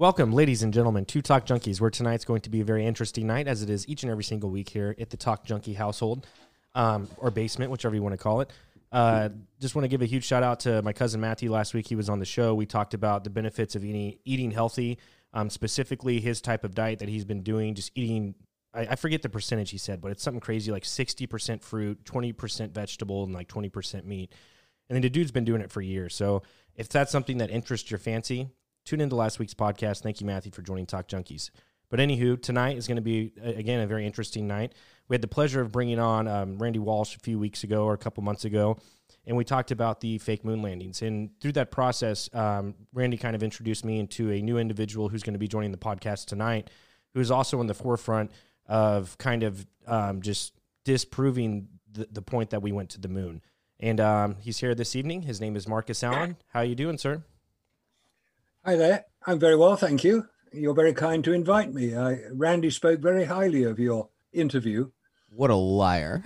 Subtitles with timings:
[0.00, 3.26] Welcome, ladies and gentlemen, to Talk Junkies, where tonight's going to be a very interesting
[3.26, 6.26] night, as it is each and every single week here at the Talk Junkie household
[6.74, 8.50] um, or basement, whichever you want to call it.
[8.90, 9.28] Uh,
[9.60, 11.52] just want to give a huge shout out to my cousin Matthew.
[11.52, 12.54] Last week he was on the show.
[12.54, 14.96] We talked about the benefits of eating eating healthy,
[15.34, 18.34] um, specifically his type of diet that he's been doing, just eating.
[18.72, 22.06] I, I forget the percentage he said, but it's something crazy like sixty percent fruit,
[22.06, 24.32] twenty percent vegetable, and like twenty percent meat.
[24.88, 26.14] And then the dude's been doing it for years.
[26.14, 26.42] So
[26.74, 28.48] if that's something that interests your fancy,
[28.84, 30.02] tune into last week's podcast.
[30.02, 31.50] Thank you, Matthew, for joining Talk Junkies.
[31.90, 34.74] But anywho, tonight is going to be again a very interesting night.
[35.08, 37.94] We had the pleasure of bringing on um, Randy Walsh a few weeks ago or
[37.94, 38.78] a couple months ago,
[39.26, 41.02] and we talked about the fake moon landings.
[41.02, 45.24] And through that process, um, Randy kind of introduced me into a new individual who's
[45.24, 46.70] going to be joining the podcast tonight,
[47.12, 48.30] who is also in the forefront
[48.66, 50.52] of kind of um, just
[50.84, 53.42] disproving the, the point that we went to the moon.
[53.80, 55.22] And um, he's here this evening.
[55.22, 56.36] His name is Marcus Allen.
[56.52, 57.24] How you doing, sir?
[58.62, 59.06] Hi there.
[59.26, 60.28] I'm very well, thank you.
[60.52, 61.96] You're very kind to invite me.
[61.96, 64.90] I, Randy spoke very highly of your interview.
[65.30, 66.22] What a liar.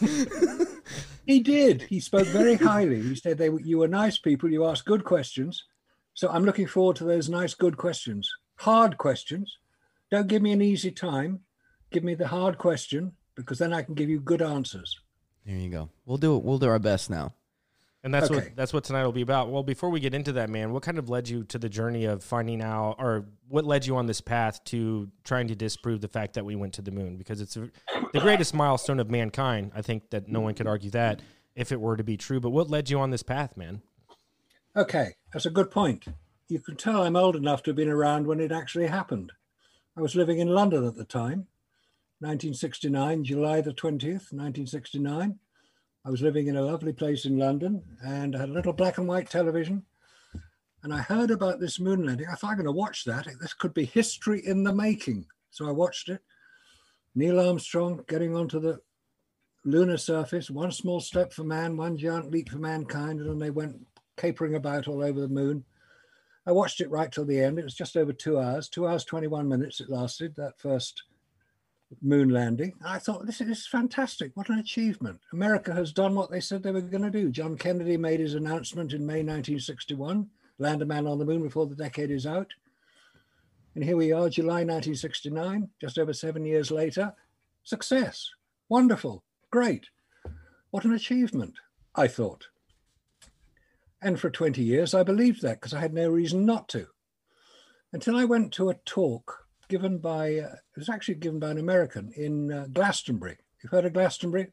[1.24, 1.82] he did.
[1.82, 3.00] He spoke very highly.
[3.00, 5.64] He said they you were nice people, you asked good questions.
[6.14, 8.28] So I'm looking forward to those nice good questions.
[8.56, 9.58] Hard questions.
[10.10, 11.40] Don't give me an easy time.
[11.92, 14.98] Give me the hard question because then I can give you good answers.
[15.46, 15.90] There you go.
[16.06, 16.42] We'll do it.
[16.42, 17.34] We'll do our best now.
[18.04, 18.34] And that's okay.
[18.34, 19.48] what that's what tonight will be about.
[19.48, 22.04] Well, before we get into that, man, what kind of led you to the journey
[22.04, 26.08] of finding out, or what led you on this path to trying to disprove the
[26.08, 27.16] fact that we went to the moon?
[27.16, 27.70] Because it's a,
[28.12, 29.72] the greatest milestone of mankind.
[29.74, 31.22] I think that no one could argue that
[31.56, 32.40] if it were to be true.
[32.40, 33.80] But what led you on this path, man?
[34.76, 36.04] Okay, that's a good point.
[36.46, 39.32] You can tell I'm old enough to have been around when it actually happened.
[39.96, 41.46] I was living in London at the time,
[42.18, 45.38] 1969, July the 20th, 1969.
[46.06, 48.98] I was living in a lovely place in London and I had a little black
[48.98, 49.84] and white television.
[50.82, 52.26] And I heard about this moon landing.
[52.30, 53.26] I thought I'm going to watch that.
[53.40, 55.24] This could be history in the making.
[55.50, 56.20] So I watched it.
[57.14, 58.80] Neil Armstrong getting onto the
[59.64, 63.20] lunar surface, one small step for man, one giant leap for mankind.
[63.20, 63.76] And then they went
[64.18, 65.64] capering about all over the moon.
[66.46, 67.58] I watched it right till the end.
[67.58, 71.04] It was just over two hours, two hours, 21 minutes it lasted, that first
[72.02, 72.72] moon landing.
[72.84, 74.32] I thought this is fantastic.
[74.34, 75.20] What an achievement.
[75.32, 77.30] America has done what they said they were going to do.
[77.30, 80.28] John Kennedy made his announcement in May 1961
[80.58, 82.52] land a man on the moon before the decade is out.
[83.74, 87.12] And here we are, July 1969, just over seven years later.
[87.64, 88.30] Success.
[88.68, 89.24] Wonderful.
[89.50, 89.86] Great.
[90.70, 91.54] What an achievement,
[91.94, 92.46] I thought.
[94.00, 96.86] And for 20 years, I believed that because I had no reason not to.
[97.92, 99.43] Until I went to a talk
[99.74, 103.38] given by, uh, it was actually given by an American in uh, Glastonbury.
[103.60, 104.52] You've heard of Glastonbury?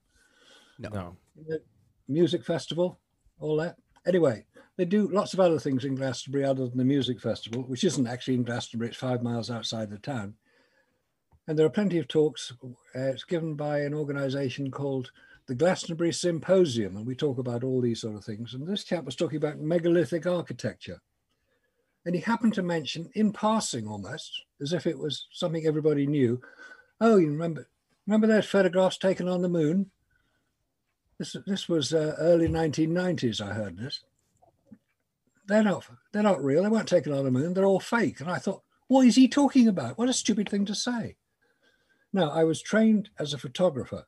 [0.79, 0.89] No.
[0.89, 1.17] no.
[1.47, 1.61] The
[2.07, 2.99] music festival,
[3.39, 3.75] all that.
[4.07, 4.45] Anyway,
[4.77, 8.07] they do lots of other things in Glastonbury other than the music festival, which isn't
[8.07, 10.33] actually in Glastonbury, it's five miles outside the town.
[11.47, 12.51] And there are plenty of talks.
[12.63, 15.11] Uh, it's given by an organization called
[15.47, 18.55] the Glastonbury Symposium, and we talk about all these sort of things.
[18.55, 20.99] And this chap was talking about megalithic architecture.
[22.05, 26.41] And he happened to mention, in passing almost, as if it was something everybody knew,
[26.99, 27.67] oh, you remember,
[28.07, 29.91] remember those photographs taken on the moon?
[31.19, 34.01] This, this was uh, early 1990s, I heard this.
[35.47, 36.63] They're not, they're not real.
[36.63, 37.53] They weren't taken on the moon.
[37.53, 38.21] They're all fake.
[38.21, 39.97] And I thought, what is he talking about?
[39.97, 41.17] What a stupid thing to say.
[42.13, 44.05] Now, I was trained as a photographer.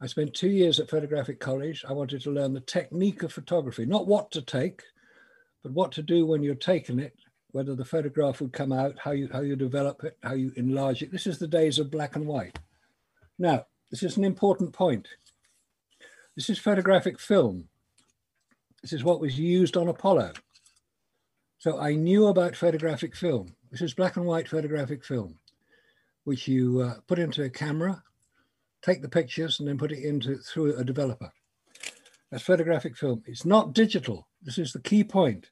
[0.00, 1.84] I spent two years at photographic college.
[1.88, 4.82] I wanted to learn the technique of photography, not what to take,
[5.68, 7.14] but what to do when you're taking it,
[7.50, 11.02] whether the photograph would come out, how you how you develop it, how you enlarge
[11.02, 11.12] it.
[11.12, 12.58] This is the days of black and white.
[13.38, 15.08] Now, this is an important point.
[16.36, 17.68] This is photographic film.
[18.82, 20.32] This is what was used on Apollo.
[21.58, 23.54] So I knew about photographic film.
[23.70, 25.38] This is black and white photographic film,
[26.24, 28.02] which you uh, put into a camera,
[28.80, 31.30] take the pictures, and then put it into through a developer.
[32.30, 33.22] That's photographic film.
[33.26, 34.28] It's not digital.
[34.42, 35.50] This is the key point.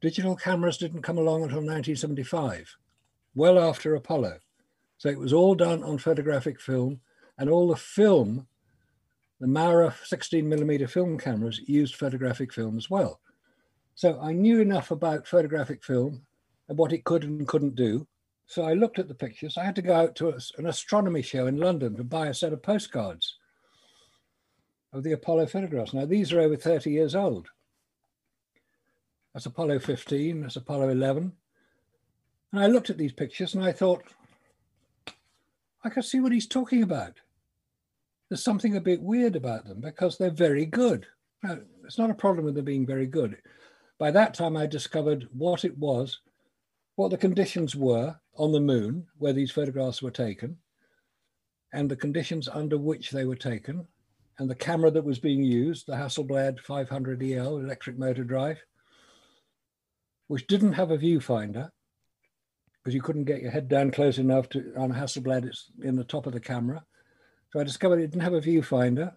[0.00, 2.76] Digital cameras didn't come along until 1975,
[3.34, 4.38] well after Apollo.
[4.98, 7.00] So it was all done on photographic film,
[7.38, 8.46] and all the film,
[9.40, 13.20] the Maurer 16 millimeter film cameras used photographic film as well.
[13.94, 16.22] So I knew enough about photographic film
[16.68, 18.06] and what it could and couldn't do.
[18.46, 19.56] So I looked at the pictures.
[19.56, 22.52] I had to go out to an astronomy show in London to buy a set
[22.52, 23.38] of postcards
[24.92, 25.94] of the Apollo photographs.
[25.94, 27.48] Now, these are over 30 years old.
[29.36, 31.30] That's Apollo 15, that's Apollo 11.
[32.52, 34.02] And I looked at these pictures and I thought,
[35.84, 37.20] I can see what he's talking about.
[38.30, 41.04] There's something a bit weird about them because they're very good.
[41.42, 43.36] Now, it's not a problem with them being very good.
[43.98, 46.20] By that time, I discovered what it was
[46.94, 50.56] what the conditions were on the moon where these photographs were taken,
[51.74, 53.86] and the conditions under which they were taken,
[54.38, 58.62] and the camera that was being used, the Hasselblad 500 EL electric motor drive,
[60.28, 61.70] which didn't have a viewfinder
[62.86, 65.44] because you couldn't get your head down close enough to on a Hasselblad.
[65.44, 66.84] It's in the top of the camera.
[67.52, 69.14] So I discovered it didn't have a viewfinder,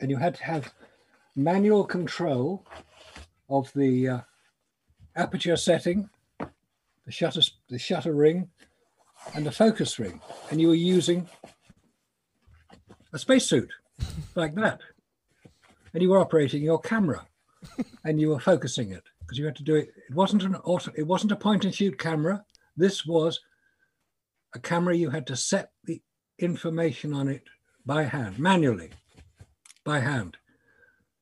[0.00, 0.72] and you had to have
[1.34, 2.66] manual control
[3.48, 4.20] of the uh,
[5.16, 8.50] aperture setting, the shutter, the shutter ring,
[9.34, 10.20] and the focus ring,
[10.50, 11.28] and you were using
[13.12, 13.70] a spacesuit
[14.34, 14.80] like that,
[15.92, 17.26] and you were operating your camera,
[18.04, 19.92] and you were focusing it because you had to do it.
[20.08, 22.44] It wasn't an auto, it wasn't a point and shoot camera.
[22.76, 23.38] This was
[24.56, 26.02] a camera you had to set the
[26.40, 27.44] information on it
[27.86, 28.90] by hand, manually,
[29.84, 30.36] by hand,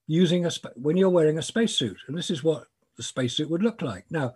[0.06, 2.64] using a when you're wearing a spacesuit, and this is what
[2.96, 4.06] the spacesuit would look like.
[4.11, 4.34] Now,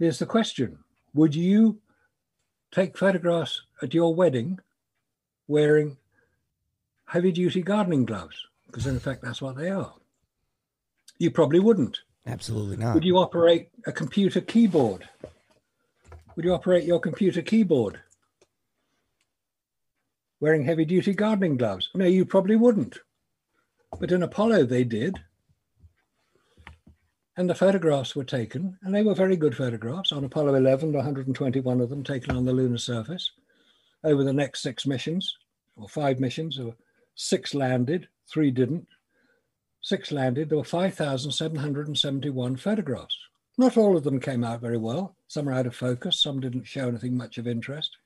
[0.00, 0.76] here's the question:
[1.14, 1.78] Would you
[2.72, 4.58] take photographs at your wedding
[5.46, 5.96] wearing
[7.04, 8.48] heavy-duty gardening gloves?
[8.66, 9.94] Because in effect, that's what they are.
[11.20, 12.00] You probably wouldn't.
[12.26, 12.94] Absolutely not.
[12.94, 15.08] Would you operate a computer keyboard?
[16.36, 18.00] Would you operate your computer keyboard
[20.40, 21.90] wearing heavy duty gardening gloves?
[21.94, 22.98] No, you probably wouldn't.
[23.98, 25.18] But in Apollo, they did.
[27.36, 31.80] And the photographs were taken, and they were very good photographs on Apollo 11, 121
[31.80, 33.30] of them taken on the lunar surface
[34.04, 35.36] over the next six missions,
[35.76, 36.74] or five missions, or
[37.14, 38.86] six landed, three didn't.
[39.82, 43.16] Six landed, there were 5,771 photographs.
[43.56, 45.16] Not all of them came out very well.
[45.28, 47.96] Some are out of focus, some didn't show anything much of interest.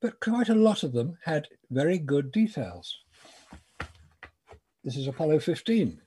[0.00, 2.96] But quite a lot of them had very good details.
[4.84, 6.00] This is Apollo 15.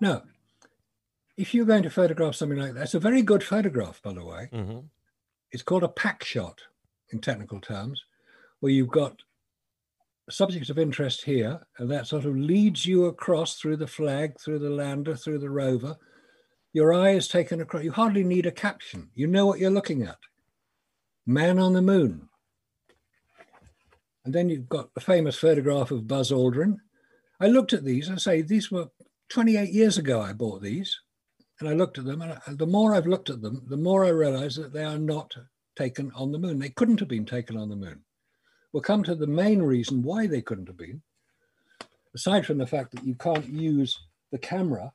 [0.00, 0.22] Now,
[1.36, 4.24] if you're going to photograph something like that, it's a very good photograph, by the
[4.24, 4.48] way.
[4.52, 4.78] Mm-hmm.
[5.50, 6.60] It's called a pack shot
[7.10, 8.02] in technical terms,
[8.60, 9.22] where you've got
[10.32, 14.58] subject of interest here, and that sort of leads you across through the flag, through
[14.58, 15.96] the lander, through the rover.
[16.72, 17.84] Your eye is taken across.
[17.84, 19.10] You hardly need a caption.
[19.14, 20.18] You know what you're looking at.
[21.26, 22.28] Man on the moon.
[24.24, 26.76] And then you've got the famous photograph of Buzz Aldrin.
[27.40, 28.86] I looked at these I say these were
[29.30, 30.20] 28 years ago.
[30.20, 30.98] I bought these,
[31.58, 34.10] and I looked at them, and the more I've looked at them, the more I
[34.10, 35.34] realise that they are not
[35.76, 36.58] taken on the moon.
[36.58, 38.04] They couldn't have been taken on the moon.
[38.72, 41.02] We'll come to the main reason why they couldn't have been.
[42.14, 43.98] Aside from the fact that you can't use
[44.30, 44.92] the camera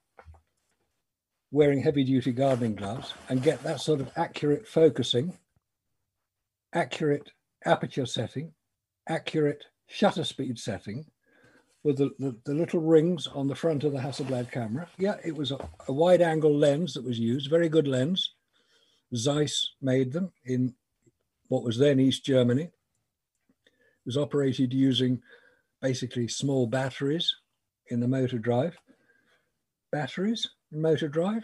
[1.51, 5.37] wearing heavy duty gardening gloves and get that sort of accurate focusing,
[6.73, 7.31] accurate
[7.65, 8.53] aperture setting,
[9.07, 11.05] accurate shutter speed setting
[11.83, 14.87] with the, the, the little rings on the front of the Hasselblad camera.
[14.97, 15.57] Yeah, it was a,
[15.87, 18.33] a wide angle lens that was used, very good lens.
[19.15, 20.75] Zeiss made them in
[21.47, 22.71] what was then East Germany.
[24.07, 25.21] Was operated using
[25.81, 27.35] basically small batteries
[27.89, 28.77] in the motor drive.
[29.91, 31.43] Batteries in motor drive.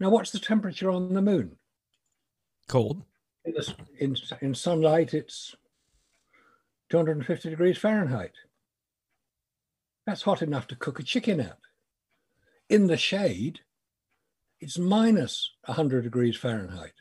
[0.00, 1.56] Now, what's the temperature on the moon?
[2.68, 3.02] Cold.
[3.44, 5.54] In, the, in, in sunlight, it's
[6.90, 8.32] 250 degrees Fahrenheit.
[10.06, 11.58] That's hot enough to cook a chicken at.
[12.68, 13.60] In the shade,
[14.60, 16.94] it's minus 100 degrees Fahrenheit.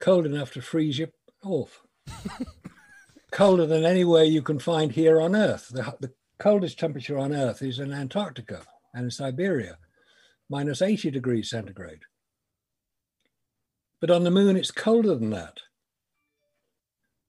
[0.00, 1.08] Cold enough to freeze you
[1.42, 1.82] off.
[3.32, 5.68] Colder than anywhere you can find here on Earth.
[5.68, 8.62] The, the coldest temperature on Earth is in Antarctica
[8.94, 9.78] and in Siberia,
[10.48, 12.02] minus 80 degrees centigrade.
[14.00, 15.58] But on the moon, it's colder than that.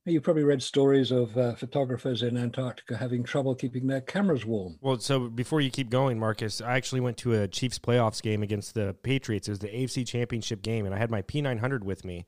[0.06, 4.78] You've probably read stories of uh, photographers in Antarctica having trouble keeping their cameras warm.
[4.80, 8.42] Well, so before you keep going, Marcus, I actually went to a Chiefs playoffs game
[8.42, 9.50] against the Patriots.
[9.50, 12.26] It was the AFC Championship game, and I had my P900 with me.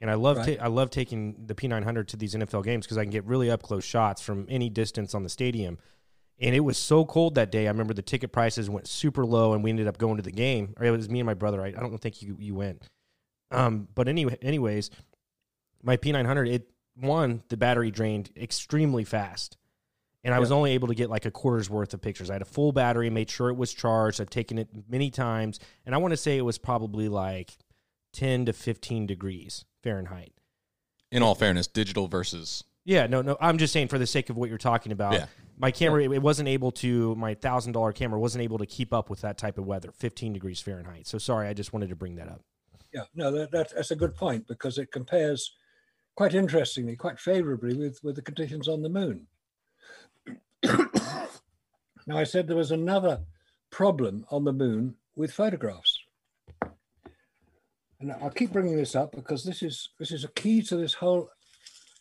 [0.00, 0.58] And I love Right.
[0.58, 3.50] ta- I love taking the P900 to these NFL games because I can get really
[3.50, 5.78] up close shots from any distance on the stadium.
[6.40, 7.66] And it was so cold that day.
[7.66, 10.30] I remember the ticket prices went super low, and we ended up going to the
[10.30, 10.72] game.
[10.78, 11.60] Or it was me and my brother.
[11.62, 12.82] I, I don't think you you went.
[13.50, 14.90] Um, but anyway, anyways,
[15.82, 19.56] my P900 it one the battery drained extremely fast,
[20.22, 22.30] and I was only able to get like a quarter's worth of pictures.
[22.30, 24.20] I had a full battery, made sure it was charged.
[24.20, 27.56] I've taken it many times, and I want to say it was probably like
[28.18, 30.32] ten to fifteen degrees Fahrenheit.
[31.12, 33.36] In all fairness, digital versus Yeah, no, no.
[33.40, 35.12] I'm just saying for the sake of what you're talking about.
[35.12, 35.26] Yeah.
[35.56, 37.14] My camera, it wasn't able to.
[37.14, 40.32] My thousand dollar camera wasn't able to keep up with that type of weather, 15
[40.32, 41.06] degrees Fahrenheit.
[41.06, 42.42] So sorry, I just wanted to bring that up.
[42.92, 45.52] Yeah, no, that, that, that's a good point because it compares
[46.16, 49.26] quite interestingly, quite favorably with, with the conditions on the moon.
[52.06, 53.20] now, I said there was another
[53.70, 55.97] problem on the moon with photographs.
[58.00, 60.94] And I'll keep bringing this up because this is this is a key to this
[60.94, 61.30] whole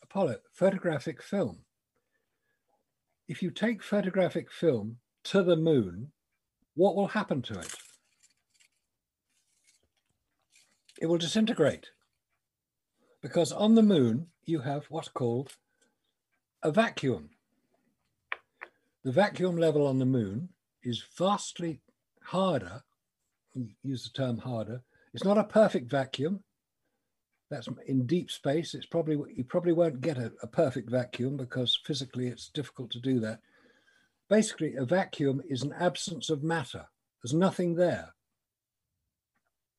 [0.04, 1.60] Apollo photographic film.
[3.27, 6.12] If you take photographic film to the moon,
[6.75, 7.74] what will happen to it?
[11.01, 11.88] It will disintegrate
[13.22, 15.51] because on the moon you have what's called
[16.63, 17.30] a vacuum.
[19.04, 20.50] The vacuum level on the moon
[20.84, 21.82] is vastly
[22.24, 22.84] harder,
[23.84, 24.82] use the term harder,
[25.18, 26.44] it's not a perfect vacuum.
[27.50, 28.76] That's in deep space.
[28.76, 33.00] It's probably you probably won't get a, a perfect vacuum because physically it's difficult to
[33.00, 33.40] do that.
[34.30, 36.86] Basically, a vacuum is an absence of matter.
[37.24, 38.14] There's nothing there.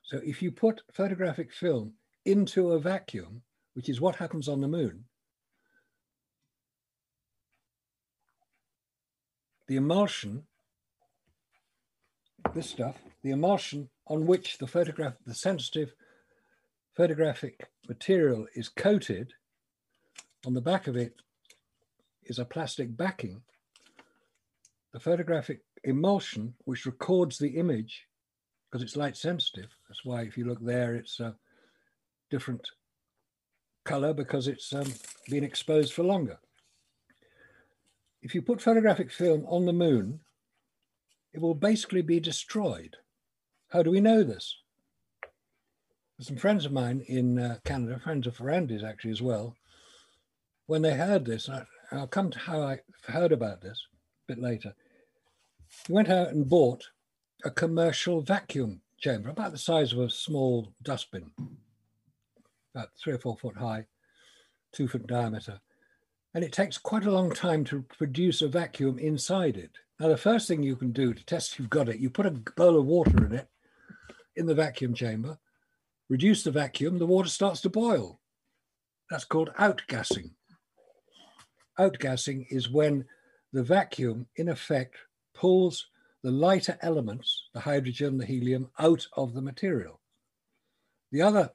[0.02, 1.92] So if you put photographic film
[2.24, 3.42] into a vacuum,
[3.74, 5.04] which is what happens on the moon,
[9.68, 10.48] the emulsion,
[12.56, 15.94] this stuff, the emulsion on which the photograph, the sensitive
[16.96, 19.32] photographic material is coated,
[20.46, 21.14] on the back of it
[22.24, 23.42] is a plastic backing.
[24.92, 28.06] The photographic emulsion, which records the image,
[28.70, 29.70] because it's light sensitive.
[29.88, 31.34] That's why if you look there, it's a
[32.30, 32.68] different
[33.84, 34.92] color because it's um,
[35.28, 36.38] been exposed for longer.
[38.22, 40.20] If you put photographic film on the moon,
[41.32, 42.96] it will basically be destroyed.
[43.70, 44.56] How do we know this?
[46.20, 49.54] Some friends of mine in uh, Canada, friends of Ferrandi's actually as well,
[50.66, 53.86] when they heard this, I, I'll come to how I heard about this
[54.26, 54.74] a bit later.
[55.88, 56.88] Went out and bought
[57.44, 61.30] a commercial vacuum chamber about the size of a small dustbin,
[62.74, 63.84] about three or four foot high,
[64.72, 65.60] two foot diameter.
[66.32, 69.72] And it takes quite a long time to produce a vacuum inside it.
[70.00, 72.26] Now, the first thing you can do to test if you've got it, you put
[72.26, 73.48] a bowl of water in it
[74.38, 75.38] in the vacuum chamber,
[76.08, 78.20] reduce the vacuum, the water starts to boil.
[79.10, 80.30] That's called outgassing.
[81.78, 83.04] Outgassing is when
[83.52, 84.96] the vacuum, in effect,
[85.34, 85.86] pulls
[86.22, 90.00] the lighter elements, the hydrogen, the helium, out of the material.
[91.12, 91.50] The other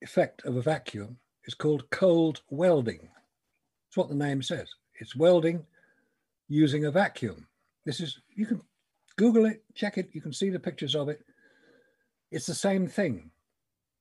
[0.00, 3.08] effect of a vacuum is called cold welding.
[3.88, 4.68] It's what the name says.
[5.00, 5.64] It's welding
[6.48, 7.46] using a vacuum.
[7.84, 8.62] This is, you can
[9.16, 11.24] Google it, check it, you can see the pictures of it.
[12.32, 13.30] It's the same thing.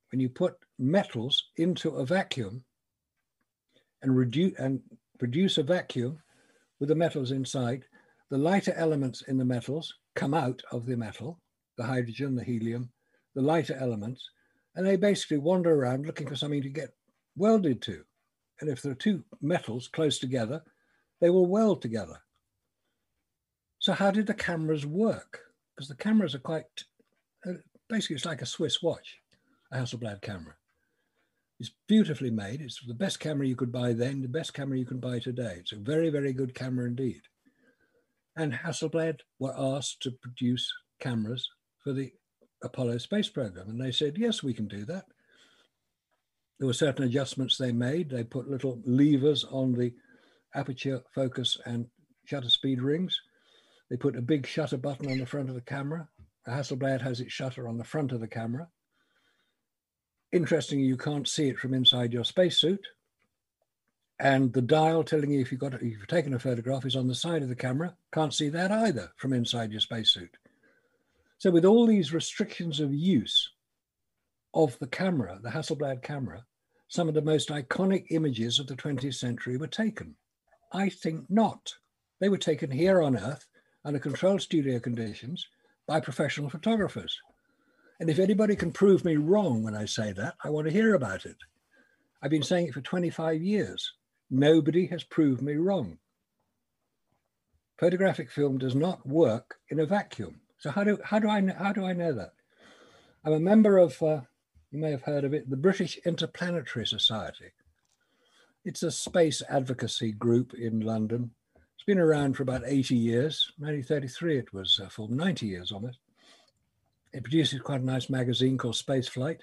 [0.09, 2.63] When you put metals into a vacuum
[4.01, 4.79] and reduce and
[5.19, 6.17] produce a vacuum
[6.79, 7.83] with the metals inside,
[8.29, 11.41] the lighter elements in the metals come out of the metal,
[11.77, 12.89] the hydrogen, the helium,
[13.35, 14.29] the lighter elements,
[14.75, 16.95] and they basically wander around looking for something to get
[17.35, 18.01] welded to.
[18.61, 20.63] And if there are two metals close together,
[21.19, 22.21] they will weld together.
[23.79, 25.41] So how did the cameras work?
[25.75, 26.85] Because the cameras are quite
[27.91, 29.19] basically it's like a Swiss watch,
[29.71, 30.55] a Hasselblad camera.
[31.59, 32.61] It's beautifully made.
[32.61, 35.57] It's the best camera you could buy then, the best camera you can buy today.
[35.59, 37.21] It's a very, very good camera indeed.
[38.35, 41.47] And Hasselblad were asked to produce cameras
[41.83, 42.11] for the
[42.63, 43.69] Apollo space program.
[43.69, 45.05] And they said, yes, we can do that.
[46.57, 48.09] There were certain adjustments they made.
[48.09, 49.93] They put little levers on the
[50.55, 51.87] aperture, focus, and
[52.25, 53.19] shutter speed rings.
[53.89, 56.07] They put a big shutter button on the front of the camera
[56.47, 58.67] Hasselblad has its shutter on the front of the camera.
[60.31, 62.87] Interestingly, you can't see it from inside your spacesuit.
[64.19, 67.07] And the dial telling you if you've got if you've taken a photograph is on
[67.07, 67.95] the side of the camera.
[68.13, 70.37] Can't see that either from inside your spacesuit.
[71.39, 73.49] So with all these restrictions of use
[74.53, 76.45] of the camera, the Hasselblad camera,
[76.87, 80.15] some of the most iconic images of the 20th century were taken.
[80.71, 81.73] I think not.
[82.19, 83.47] They were taken here on Earth
[83.83, 85.47] under controlled studio conditions
[85.87, 87.17] by professional photographers.
[87.99, 90.95] And if anybody can prove me wrong when I say that, I want to hear
[90.95, 91.37] about it.
[92.21, 93.93] I've been saying it for 25 years.
[94.29, 95.97] Nobody has proved me wrong.
[97.79, 100.41] Photographic film does not work in a vacuum.
[100.59, 102.33] So how do how do I how do I know that?
[103.25, 104.21] I'm a member of uh,
[104.71, 107.53] you may have heard of it, the British Interplanetary Society.
[108.63, 111.31] It's a space advocacy group in London
[111.81, 113.51] it's been around for about 80 years.
[113.57, 115.97] 1933 it was uh, for 90 years almost.
[117.11, 119.41] It produces quite a nice magazine called Space Flight.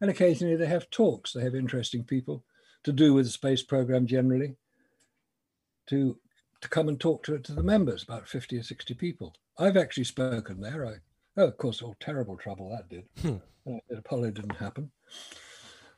[0.00, 1.32] And occasionally they have talks.
[1.32, 2.44] They have interesting people
[2.84, 4.54] to do with the space program generally
[5.88, 6.16] to,
[6.60, 9.34] to come and talk to, to the members, about 50 or 60 people.
[9.58, 10.86] I've actually spoken there.
[10.86, 10.94] I,
[11.36, 13.06] oh, of course, all terrible trouble that did.
[13.20, 13.78] Hmm.
[13.92, 14.92] Apollo didn't happen.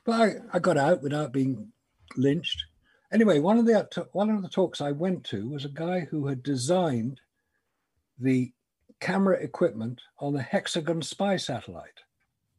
[0.03, 1.71] But I, I got out without being
[2.17, 2.65] lynched
[3.11, 6.27] anyway, one of the one of the talks I went to was a guy who
[6.27, 7.21] had designed
[8.19, 8.51] the
[8.99, 12.01] camera equipment on the Hexagon spy satellite.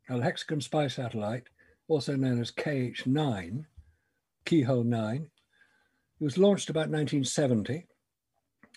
[0.09, 1.49] Now, the Hexagon Spy Satellite,
[1.89, 3.65] also known as KH9,
[4.45, 5.31] Keyhole 9,
[6.21, 7.87] it was launched about 1970,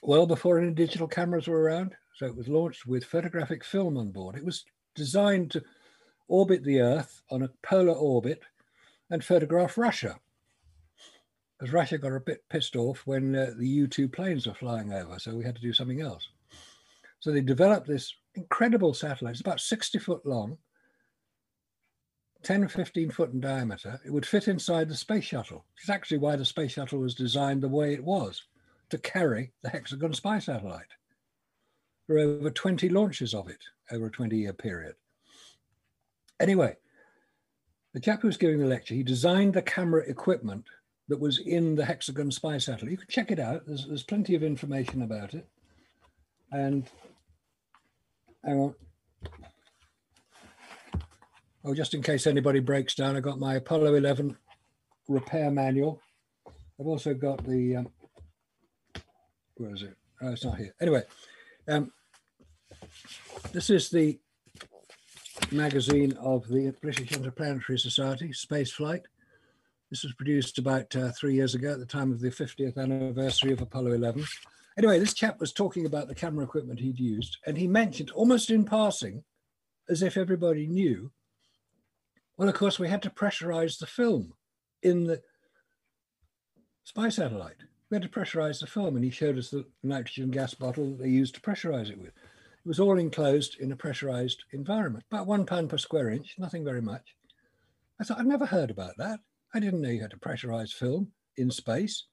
[0.01, 1.95] well before any digital cameras were around.
[2.15, 4.35] So it was launched with photographic film on board.
[4.35, 5.63] It was designed to
[6.27, 8.41] orbit the Earth on a polar orbit
[9.11, 10.19] and photograph Russia.
[11.59, 14.93] Because Russia got a bit pissed off when uh, the U 2 planes were flying
[14.93, 16.29] over, so we had to do something else.
[17.19, 19.33] So they developed this incredible satellite.
[19.33, 20.57] It's about 60 foot long,
[22.43, 23.99] 10 or 15 foot in diameter.
[24.05, 25.65] It would fit inside the space shuttle.
[25.81, 28.43] It's actually why the space shuttle was designed the way it was
[28.89, 30.93] to carry the Hexagon spy satellite.
[32.07, 34.95] There were over 20 launches of it over a 20 year period.
[36.39, 36.77] Anyway,
[37.93, 40.65] the chap who was giving the lecture, he designed the camera equipment
[41.09, 42.91] that was in the Hexagon spy satellite.
[42.91, 43.65] You can check it out.
[43.65, 45.45] There's, there's plenty of information about it.
[46.51, 46.87] And
[48.45, 48.75] hang on.
[51.65, 54.37] Oh, just in case anybody breaks down, I got my Apollo 11
[55.07, 55.99] repair manual.
[56.79, 57.89] I've also got the, um,
[59.55, 59.97] where is it?
[60.21, 60.73] Oh, it's not here.
[60.79, 61.03] Anyway,
[61.67, 61.91] um,
[63.51, 64.19] this is the
[65.51, 69.01] magazine of the British Interplanetary Society, Space Flight.
[69.89, 73.51] This was produced about uh, three years ago at the time of the 50th anniversary
[73.51, 74.23] of Apollo 11.
[74.77, 78.51] Anyway, this chap was talking about the camera equipment he'd used, and he mentioned almost
[78.51, 79.23] in passing,
[79.89, 81.11] as if everybody knew,
[82.37, 84.33] well, of course, we had to pressurize the film
[84.83, 85.21] in the
[86.83, 87.57] spy satellite.
[87.89, 90.99] We had to pressurize the film, and he showed us the nitrogen gas bottle that
[90.99, 92.09] they used to pressurize it with.
[92.09, 96.63] It was all enclosed in a pressurized environment, about one pound per square inch, nothing
[96.63, 97.15] very much.
[97.99, 99.19] I thought, I'd never heard about that.
[99.53, 102.05] I didn't know you had to pressurize film in space.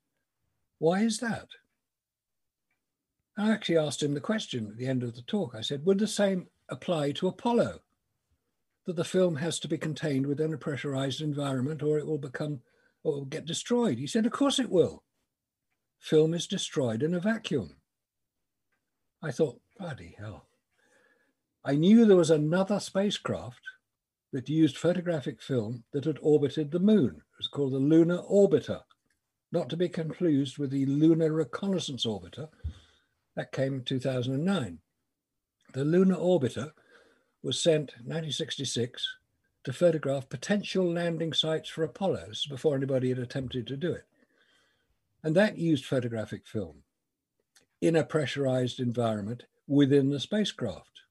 [0.78, 1.48] Why is that?
[3.36, 5.54] I actually asked him the question at the end of the talk.
[5.54, 7.80] I said, would the same apply to Apollo?
[8.86, 12.60] That the film has to be contained within a pressurized environment or it will become
[13.02, 13.98] or will get destroyed.
[13.98, 15.02] He said, Of course it will.
[15.98, 17.76] Film is destroyed in a vacuum.
[19.22, 20.46] I thought, bloody hell.
[21.64, 23.60] I knew there was another spacecraft
[24.32, 27.16] that used photographic film that had orbited the moon.
[27.16, 28.80] It was called the Lunar Orbiter,
[29.52, 32.48] not to be confused with the Lunar Reconnaissance Orbiter.
[33.36, 34.78] That came in 2009.
[35.72, 36.72] The Lunar Orbiter
[37.42, 39.06] was sent 1966
[39.64, 42.26] to photograph potential landing sites for Apollo.
[42.28, 44.04] This is before anybody had attempted to do it.
[45.22, 46.82] And that used photographic film
[47.80, 51.02] in a pressurized environment within the spacecraft.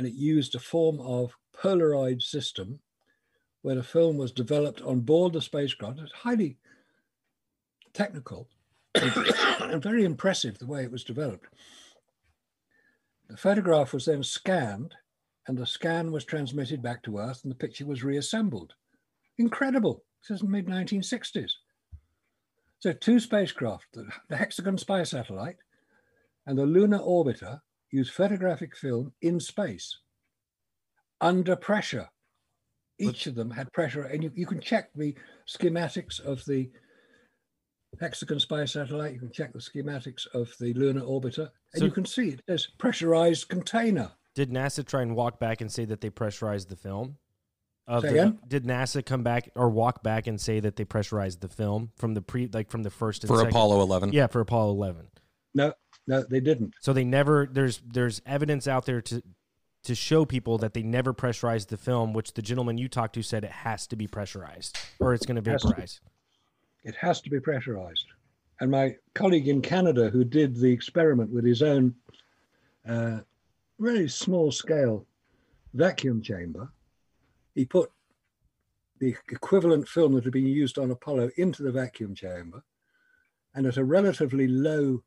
[0.00, 2.80] And it used a form of Polaroid system
[3.60, 6.00] where the film was developed on board the spacecraft.
[6.00, 6.56] It's highly
[7.92, 8.48] technical
[8.94, 11.48] and very impressive the way it was developed.
[13.28, 14.94] The photograph was then scanned
[15.46, 18.72] and the scan was transmitted back to Earth and the picture was reassembled.
[19.36, 20.02] Incredible.
[20.26, 21.50] This is mid 1960s.
[22.78, 25.58] So two spacecraft, the, the Hexagon Spy Satellite
[26.46, 27.60] and the Lunar Orbiter
[27.90, 29.98] use photographic film in space
[31.20, 32.08] under pressure.
[32.98, 35.14] Each of them had pressure, and you, you can check the
[35.48, 36.70] schematics of the
[37.98, 41.90] Hexagon Spy Satellite, you can check the schematics of the Lunar Orbiter, and So- you
[41.90, 44.12] can see it as pressurized container.
[44.34, 47.16] Did NASA try and walk back and say that they pressurized the film?
[47.88, 48.38] Of Say the- again?
[48.46, 52.14] did NASA come back or walk back and say that they pressurized the film from
[52.14, 53.50] the pre, like from the first and for second?
[53.50, 54.12] Apollo 11.
[54.12, 55.08] Yeah, for Apollo 11.
[55.54, 55.72] No,
[56.10, 56.74] no, they didn't.
[56.80, 59.22] So they never there's there's evidence out there to
[59.84, 63.22] to show people that they never pressurized the film, which the gentleman you talked to
[63.22, 65.72] said it has to be pressurized or it's going to Has to be.
[65.72, 66.00] vaporize.
[66.84, 68.06] It has to be pressurized.
[68.60, 71.94] And my colleague in Canada, who did the experiment with his own
[72.86, 73.20] uh,
[73.78, 75.06] really small scale
[75.72, 76.68] vacuum chamber,
[77.54, 77.90] he put
[78.98, 82.62] the equivalent film that had been used on Apollo into the vacuum chamber.
[83.54, 85.02] And at a relatively low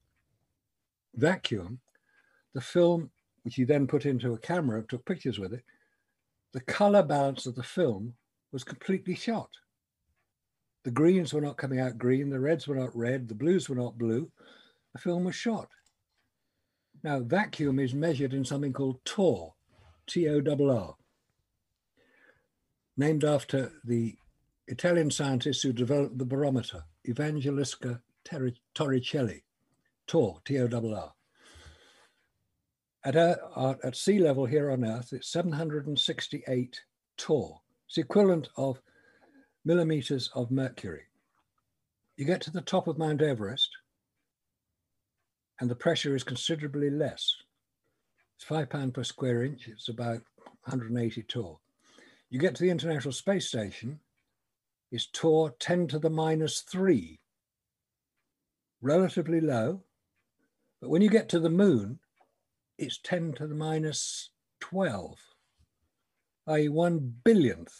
[1.15, 1.79] vacuum,
[2.53, 3.09] the film,
[3.43, 5.63] which he then put into a camera, and took pictures with it,
[6.53, 8.13] the color balance of the film
[8.51, 9.49] was completely shot.
[10.83, 13.75] The greens were not coming out green, the reds were not red, the blues were
[13.75, 14.29] not blue.
[14.93, 15.69] The film was shot.
[17.03, 19.53] Now, vacuum is measured in something called torr,
[20.07, 20.95] T O R R,
[22.97, 24.15] named after the
[24.67, 29.41] Italian scientist who developed the barometer, Evangelista Terri- Torricelli,
[30.07, 31.13] torr, T O R R.
[33.05, 36.81] At, our, at sea level here on Earth, it's 768
[37.17, 37.59] torr.
[37.87, 38.81] It's equivalent of
[39.65, 41.03] millimeters of mercury.
[42.15, 43.69] You get to the top of Mount Everest,
[45.59, 47.35] and the pressure is considerably less.
[48.35, 49.67] It's five pound per square inch.
[49.67, 50.21] It's about
[50.65, 51.57] 180 torr.
[52.29, 53.99] You get to the International Space Station,
[54.91, 57.19] it's torr 10 to the minus 3,
[58.81, 59.81] relatively low.
[60.83, 61.99] But when you get to the moon,
[62.77, 65.17] it's 10 to the minus 12,
[66.47, 67.71] i.e., one billionth.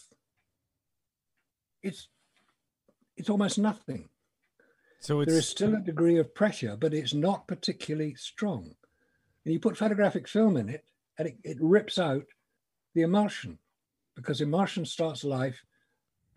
[1.81, 2.07] It's,
[3.17, 4.07] it's almost nothing.
[5.01, 8.73] So it's There is still a degree of pressure, but it's not particularly strong.
[9.43, 10.85] And you put photographic film in it,
[11.17, 12.23] and it, it rips out
[12.93, 13.59] the emulsion
[14.15, 15.61] because emulsion starts life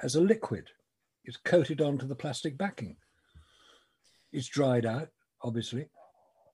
[0.02, 0.70] as a liquid.
[1.24, 2.96] It's coated onto the plastic backing.
[4.32, 5.10] It's dried out,
[5.42, 5.86] obviously,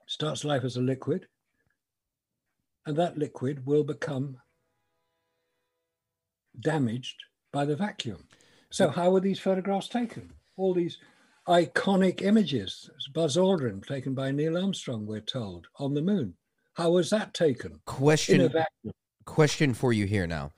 [0.07, 1.27] starts life as a liquid,
[2.87, 4.37] and that liquid will become
[6.61, 7.17] damaged
[7.53, 8.27] by the vacuum.
[8.71, 10.33] So, how were these photographs taken?
[10.57, 10.99] All these
[11.49, 12.89] iconic images.
[13.13, 16.35] Buzz Aldrin, taken by Neil Armstrong, we're told, on the moon.
[16.75, 17.81] How was that taken?
[17.85, 18.95] Question vacuum.
[19.27, 20.53] question for you here now.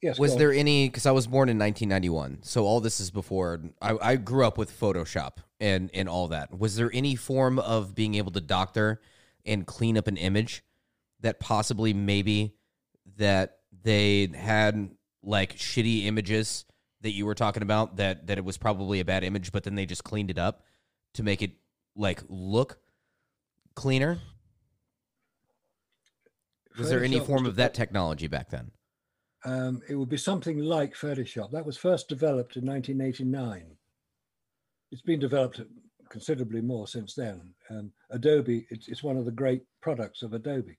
[0.00, 0.18] Yes.
[0.18, 0.88] Was there any?
[0.88, 3.60] Because I was born in 1991, so all this is before.
[3.82, 6.56] I, I grew up with Photoshop and and all that.
[6.56, 9.00] Was there any form of being able to doctor
[9.44, 10.62] and clean up an image
[11.20, 12.54] that possibly maybe
[13.16, 14.90] that they had
[15.22, 16.64] like shitty images
[17.00, 19.74] that you were talking about that that it was probably a bad image, but then
[19.74, 20.62] they just cleaned it up
[21.14, 21.52] to make it
[21.96, 22.78] like look
[23.74, 24.18] cleaner?
[26.78, 28.70] Was there any form of that technology back then?
[29.44, 31.52] Um, it would be something like Photoshop.
[31.52, 33.76] That was first developed in 1989.
[34.90, 35.60] It's been developed
[36.08, 37.54] considerably more since then.
[37.70, 40.78] Um, Adobe, it's, it's one of the great products of Adobe.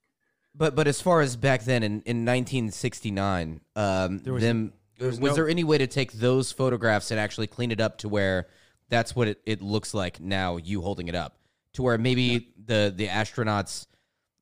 [0.55, 5.07] But but as far as back then in, in 1969, um, There was- them there
[5.07, 7.99] was, was no- there any way to take those photographs and actually clean it up
[7.99, 8.47] to where
[8.89, 10.57] that's what it, it looks like now?
[10.57, 11.37] You holding it up
[11.73, 13.85] to where maybe the the astronauts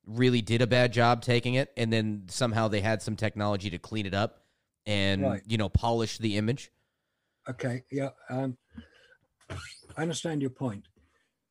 [0.08, 3.78] really did a bad job taking it, and then somehow they had some technology to
[3.78, 4.42] clean it up
[4.86, 5.42] and Right.
[5.46, 6.70] you know polish the image.
[7.48, 8.10] Okay, yeah.
[8.28, 8.56] Um,
[9.96, 10.86] I understand your point.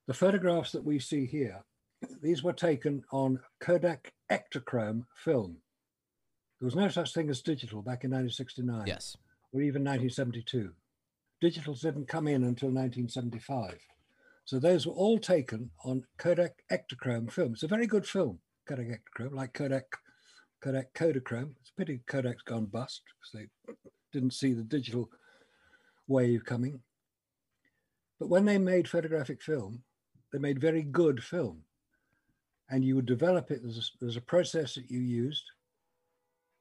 [0.08, 1.63] The photographs that we see here,
[2.22, 5.58] these were taken on Kodak Ektachrome film.
[6.60, 9.15] There was no such thing as digital back in 1969 Yes.
[9.52, 10.74] or even 1972.
[11.41, 13.80] Digital didn't come in until 1975.
[14.46, 17.54] So those were all taken on Kodak Ektachrome film.
[17.54, 19.86] It's a very good film, Kodak Ektachrome, like Kodak
[20.62, 21.53] Kodak Kodachrome.
[21.62, 23.75] It's a pity Kodak's gone bust because they
[24.12, 25.10] didn't see the digital
[26.08, 26.80] wave coming.
[28.19, 29.84] But when they made photographic film,
[30.32, 31.62] they made very good film.
[32.69, 35.43] And you would develop it, there's a, there's a process that you used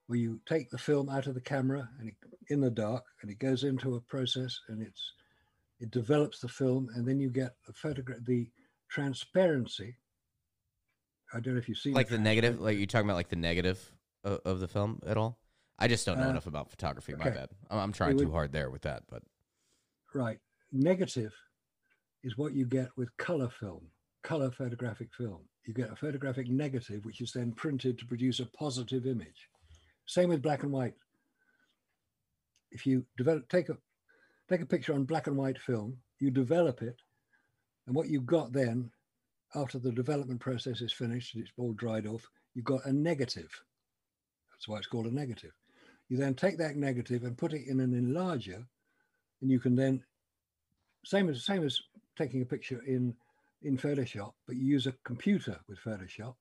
[0.07, 2.15] where you take the film out of the camera and it,
[2.49, 5.13] in the dark and it goes into a process and it's
[5.81, 8.49] it develops the film and then you get the photograph the
[8.89, 9.97] transparency
[11.35, 13.37] i don't know if you see Like the negative, like you're talking about like the
[13.37, 13.93] negative
[14.25, 15.39] of, of the film at all.
[15.79, 17.13] I just don't know Uh, enough about photography.
[17.15, 17.35] My okay.
[17.35, 17.49] bad.
[17.71, 19.23] I'm, I'm trying It too hard there with that, but
[20.15, 20.39] right
[20.73, 21.35] negative
[22.23, 23.83] is what you get with color film
[24.23, 28.47] color photographic film you get a photographic negative which is then printed to produce a
[28.47, 29.49] positive image
[30.07, 30.95] same with black and white
[32.73, 33.77] if you develop take a
[34.49, 36.97] take a picture on black and white film you develop it
[37.87, 38.91] and what you've got then
[39.55, 43.51] after the development process is finished and it's all dried off you've got a negative
[44.53, 45.53] that's why it's called a negative
[46.09, 48.65] you then take that negative and put it in an enlarger
[49.41, 50.03] and you can then
[51.05, 51.81] same as same as
[52.17, 53.15] taking a picture in
[53.63, 56.35] in Photoshop, but you use a computer with Photoshop.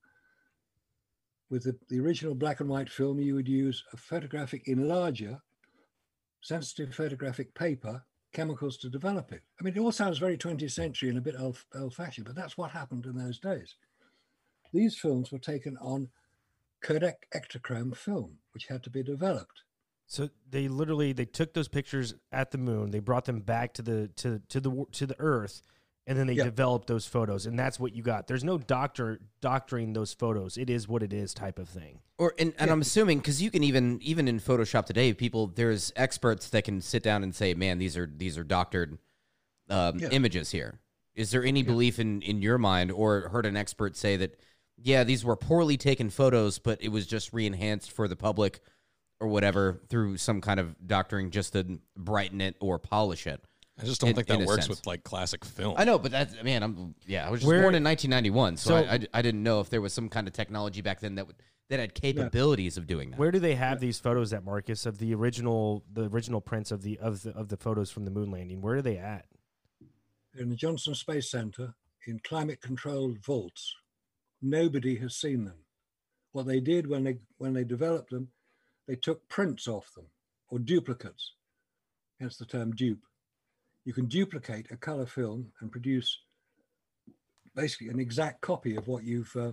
[1.50, 5.40] With the, the original black and white film, you would use a photographic enlarger,
[6.42, 8.04] sensitive photographic paper,
[8.36, 9.42] chemicals to develop it.
[9.60, 12.36] I mean, it all sounds very 20th century and a bit old, old fashioned, but
[12.36, 13.76] that's what happened in those days.
[14.74, 16.10] These films were taken on
[16.82, 19.64] Kodak Ektachrome film, which had to be developed.
[20.06, 23.82] So they literally they took those pictures at the moon, they brought them back to
[23.82, 25.62] the to to the to the Earth,
[26.08, 26.44] and then they Yeah.
[26.46, 28.28] developed those photos, and that's what you got.
[28.28, 30.58] There's no doctor doctoring those photos.
[30.58, 32.00] It is what it is, type of thing.
[32.18, 32.74] Or and, and Yeah.
[32.74, 36.82] I'm assuming because you can even even in Photoshop today, people there's experts that can
[36.82, 38.98] sit down and say, "Man, these are these are doctored
[39.70, 40.10] um, Yeah.
[40.12, 40.80] images here
[41.16, 44.38] is there any belief in in your mind, or heard an expert say that,
[44.78, 48.60] yeah, these were poorly taken photos, but it was just re-enhanced for the public
[49.22, 53.42] or whatever through some kind of doctoring just to brighten it or polish it?
[53.82, 54.70] I just don't In- think that works sense.
[54.70, 55.76] with like classic film.
[55.78, 56.64] I know, but that's man.
[56.64, 57.28] I'm yeah.
[57.28, 59.70] I was just Where- born in 1991, so, So- I, I, I didn't know if
[59.70, 61.36] there was some kind of technology back then that would
[61.70, 63.20] that had capabilities of doing that.
[63.20, 66.84] Where do they have these photos at Marcus of the original the original prints of
[66.84, 68.62] the of the of the photos from the moon landing?
[68.62, 69.26] Where are they at?
[70.38, 71.76] in the Johnson Space Center
[72.08, 73.74] in climate controlled vaults.
[74.42, 75.60] Nobody has seen them.
[76.34, 78.30] What they did when they when they developed them,
[78.88, 80.08] they took prints off them
[80.50, 81.34] or duplicates,
[82.20, 83.00] hence the term dupe.
[83.86, 86.20] You can duplicate a color film and produce
[87.56, 89.52] basically an exact copy of what you've uh,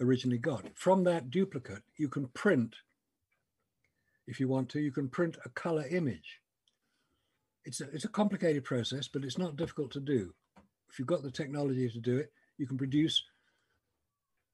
[0.00, 0.66] originally got.
[0.74, 2.76] From that duplicate, you can print,
[4.26, 6.40] if you want to, you can print a color image.
[7.64, 10.34] It's a, it's a complicated process, but it's not difficult to do.
[10.90, 13.22] If you've got the technology to do it, you can produce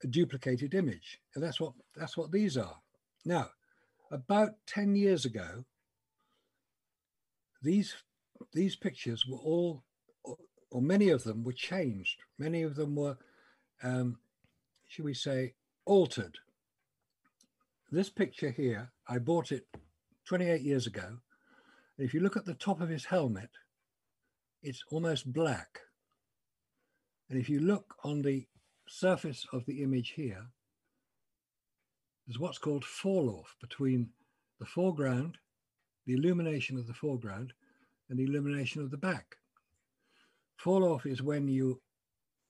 [0.03, 1.19] a duplicated image.
[1.35, 2.77] And that's what that's what these are.
[3.25, 3.49] Now,
[4.11, 5.65] about 10 years ago,
[7.63, 7.95] these
[8.53, 9.85] these pictures were all
[10.71, 12.21] or many of them were changed.
[12.39, 13.17] Many of them were,
[13.83, 14.19] um,
[14.89, 16.37] should we say, altered.
[17.91, 19.67] This picture here, I bought it
[20.27, 21.19] 28 years ago.
[21.99, 23.51] If you look at the top of his helmet,
[24.63, 25.81] it's almost black.
[27.31, 28.47] And if you look on the
[28.89, 30.47] surface of the image here,
[32.27, 34.11] there's what's called fall off between
[34.59, 35.39] the foreground,
[36.07, 37.53] the illumination of the foreground,
[38.09, 39.37] and illumination of the back.
[40.57, 41.81] Fall off is when you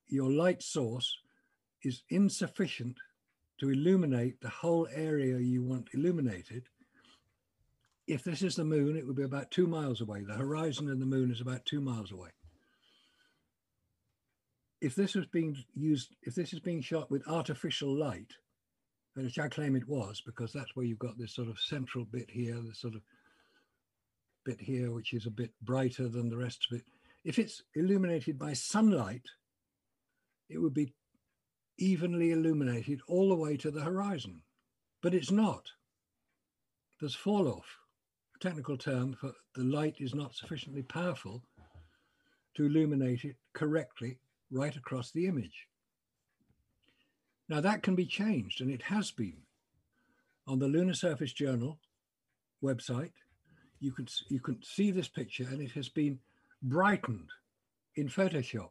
[0.08, 1.18] your light source
[1.82, 2.96] is insufficient
[3.58, 6.64] to illuminate the whole area you want illuminated.
[8.06, 10.22] If this is the moon, it would be about two miles away.
[10.22, 12.30] The horizon and the moon is about two miles away.
[14.80, 18.32] If this was being used, if this is being shot with artificial light,
[19.14, 22.30] which I claim it was, because that's where you've got this sort of central bit
[22.30, 23.00] here, this sort of
[24.46, 26.84] bit here, which is a bit brighter than the rest of it.
[27.24, 29.26] If it's illuminated by sunlight,
[30.48, 30.94] it would be
[31.78, 34.40] evenly illuminated all the way to the horizon,
[35.02, 35.68] but it's not.
[37.00, 37.66] There's fall off,
[38.36, 41.42] a technical term for the light is not sufficiently powerful
[42.54, 44.18] to illuminate it correctly
[44.50, 45.66] right across the image.
[47.48, 49.42] Now that can be changed, and it has been.
[50.46, 51.80] On the Lunar Surface Journal
[52.62, 53.12] website,
[53.80, 56.18] you can, you can see this picture, and it has been
[56.62, 57.30] brightened
[57.94, 58.70] in Photoshop.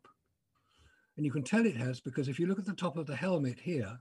[1.18, 3.16] And you can tell it has because if you look at the top of the
[3.16, 4.00] helmet here,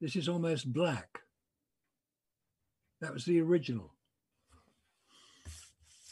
[0.00, 1.20] this is almost black.
[3.00, 3.92] That was the original.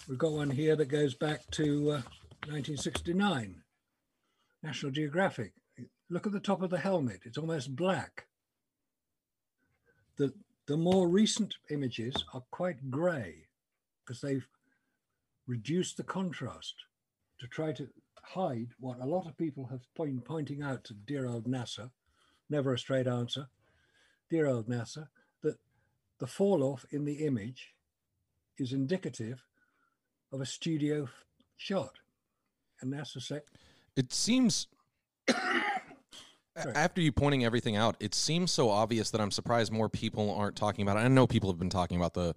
[0.08, 2.02] We've got one here that goes back to uh,
[2.46, 3.62] 1969,
[4.62, 5.52] National Geographic.
[6.08, 8.26] Look at the top of the helmet, it's almost black.
[10.16, 10.32] The,
[10.66, 13.46] the more recent images are quite gray
[14.10, 14.48] because they've
[15.46, 16.74] reduced the contrast
[17.38, 17.86] to try to
[18.20, 21.92] hide what a lot of people have been pointing out to dear old NASA,
[22.48, 23.46] never a straight answer,
[24.28, 25.06] dear old NASA,
[25.44, 25.54] that
[26.18, 27.74] the fall off in the image
[28.58, 29.44] is indicative
[30.32, 31.08] of a studio
[31.56, 32.00] shot.
[32.80, 33.42] And NASA said,
[33.94, 34.66] It seems
[36.56, 40.56] after you pointing everything out, it seems so obvious that I'm surprised more people aren't
[40.56, 41.00] talking about it.
[41.00, 42.34] I know people have been talking about the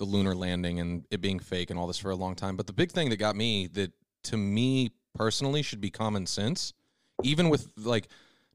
[0.00, 2.66] the lunar landing and it being fake and all this for a long time, but
[2.66, 3.92] the big thing that got me that
[4.24, 6.72] to me personally should be common sense,
[7.22, 8.08] even with like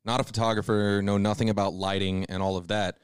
[0.04, 2.98] not a photographer, know nothing about lighting and all of that.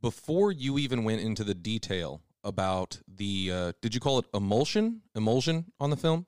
[0.00, 5.02] Before you even went into the detail about the, uh, did you call it emulsion?
[5.14, 6.26] Emulsion on the film?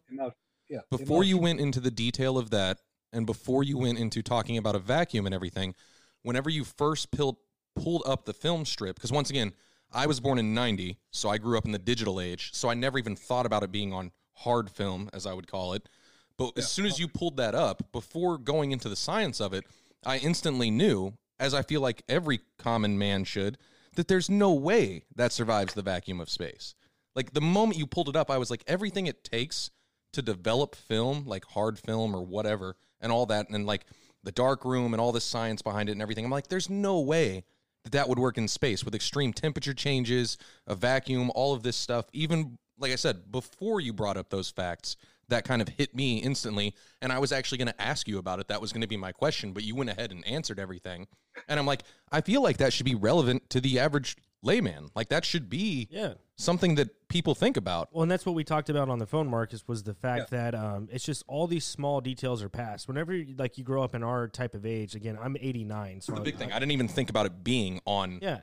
[0.68, 0.81] yeah.
[0.90, 2.79] Before you went into the detail of that,
[3.12, 5.74] and before you went into talking about a vacuum and everything,
[6.22, 7.37] whenever you first pulled
[7.74, 9.53] pulled up the film strip, because once again,
[9.94, 12.74] I was born in '90, so I grew up in the digital age, so I
[12.74, 15.88] never even thought about it being on hard film, as I would call it.
[16.37, 19.64] But as soon as you pulled that up, before going into the science of it,
[20.04, 23.57] I instantly knew, as I feel like every common man should,
[23.94, 26.74] that there's no way that survives the vacuum of space.
[27.14, 29.70] Like the moment you pulled it up, I was like, everything it takes
[30.12, 33.87] to develop film, like hard film or whatever, and all that, and like
[34.24, 36.24] the dark room and all the science behind it and everything.
[36.24, 37.44] I'm like, there's no way
[37.85, 41.77] that that would work in space with extreme temperature changes, a vacuum, all of this
[41.77, 42.07] stuff.
[42.12, 44.97] Even like I said, before you brought up those facts,
[45.29, 46.75] that kind of hit me instantly.
[47.01, 48.49] And I was actually going to ask you about it.
[48.49, 51.07] That was going to be my question, but you went ahead and answered everything.
[51.49, 54.88] And I'm like, I feel like that should be relevant to the average layman.
[54.94, 56.14] Like that should be Yeah.
[56.37, 57.88] Something that people think about.
[57.92, 60.55] Well, and that's what we talked about on the phone, Marcus, was the fact that
[60.55, 62.88] um, it's just all these small details are passed.
[62.88, 66.20] Whenever like you grow up in our type of age, again, I'm 89, so The
[66.20, 66.51] I- big thing.
[66.53, 68.40] I didn't even think about it being on yeah.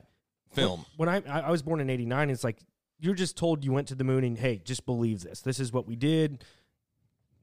[0.52, 0.84] film.
[0.96, 2.58] When I I I was born in '89, it's like
[2.98, 5.40] you're just told you went to the moon and hey, just believe this.
[5.42, 6.44] This is what we did.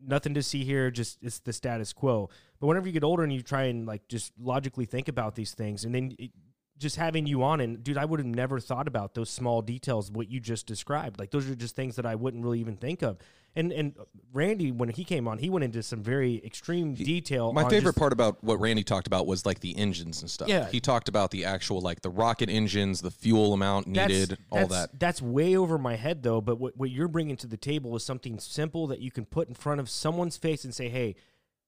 [0.02, 0.90] Nothing to see here.
[0.90, 2.30] Just it's the status quo.
[2.60, 5.54] But whenever you get older and you try and like just logically think about these
[5.54, 6.32] things, and then it,
[6.80, 10.10] just having you on and dude, I would have never thought about those small details
[10.10, 11.20] what you just described.
[11.20, 13.18] Like those are just things that I wouldn't really even think of.
[13.56, 13.96] And and
[14.32, 17.52] Randy when he came on, he went into some very extreme detail.
[17.52, 20.48] My favorite just- part about what Randy talked about was like the engines and stuff.
[20.48, 20.70] Yeah.
[20.70, 24.60] He talked about the actual like the rocket engines, the fuel amount That's- needed, all
[24.60, 25.00] that's- that.
[25.00, 26.40] That's way over my head though.
[26.40, 29.50] But what, what you're bringing to the table is something simple that you can put
[29.50, 31.16] in front of someone's face and say, "Hey,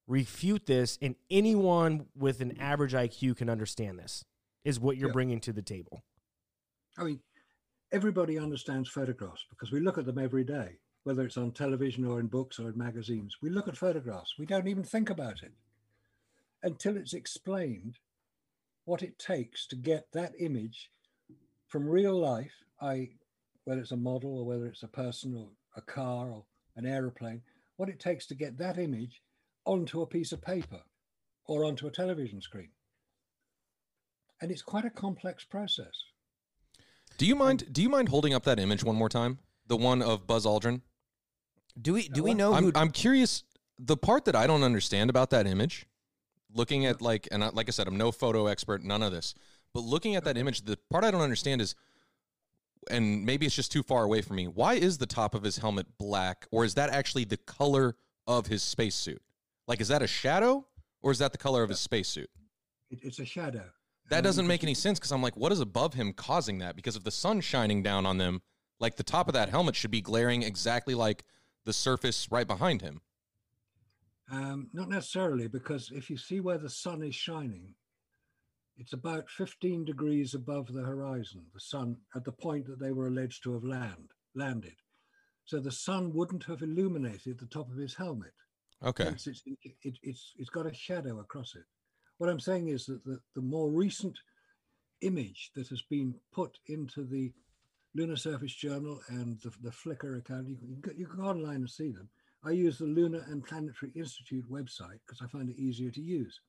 [0.07, 4.23] refute this," and anyone with an average IQ can understand this.
[4.63, 5.13] Is what you're Yeah.
[5.13, 6.03] bringing to the table.
[6.97, 7.23] I mean,
[7.91, 12.19] everybody understands photographs because we look at them every day, whether it's on television or
[12.19, 13.41] in books or in magazines.
[13.41, 14.37] We look at photographs.
[14.37, 15.53] We don't even think about it
[16.63, 17.97] until it's explained
[18.85, 20.91] what it takes to get that image
[21.67, 23.17] from real life, I
[23.63, 26.45] whether it's a model or whether it's a person or a car or
[26.75, 27.41] an aeroplane,
[27.77, 29.21] what it takes to get that image
[29.65, 30.81] onto a piece of paper
[31.45, 32.71] or onto a television screen.
[34.41, 36.03] And it's quite a complex process.
[37.17, 39.39] Do you mind do you mind holding up that image one more time?
[39.67, 40.81] The one of Buzz Aldrin?
[41.79, 42.71] Do we do we know I'm?
[42.75, 43.43] I'm curious
[43.77, 45.85] the part that I don't understand about that image,
[46.53, 49.35] looking at like and I, like I said, I'm no photo expert, none of this.
[49.73, 51.75] But looking at that image, the part I don't understand is
[52.89, 54.47] and maybe it's just too far away from me.
[54.47, 58.47] Why is the top of his helmet black or is that actually the color of
[58.47, 59.21] his spacesuit?
[59.67, 60.65] Like is that a shadow
[61.01, 62.29] or is that the color of his spacesuit?
[62.89, 63.65] It, it's a shadow.
[64.11, 66.75] That doesn't make any sense because I'm like, what is above him causing that?
[66.75, 68.41] Because if the sun's shining down on them,
[68.77, 71.23] like the top of that helmet should be glaring exactly like
[71.63, 72.99] the surface right behind him.
[74.29, 77.73] Um, not necessarily, because if you see where the sun is shining,
[78.77, 83.07] it's about 15 degrees above the horizon, the sun at the point that they were
[83.07, 84.75] alleged to have land, landed.
[85.45, 88.33] So the sun wouldn't have illuminated the top of his helmet.
[88.83, 89.05] Okay.
[89.05, 91.63] Hence it's, it, it's, it's got a shadow across it.
[92.21, 94.15] What I'm saying is that the, the more recent
[95.01, 97.33] image that has been put into the
[97.95, 101.55] Lunar Surface Journal and the, the Flickr account, you can, go- you can go online
[101.55, 102.09] and see them.
[102.45, 106.39] I use the Lunar and Planetary Institute website because I find it easier to use.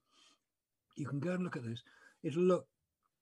[0.98, 1.82] You can go and look at this.
[2.22, 2.66] It'll look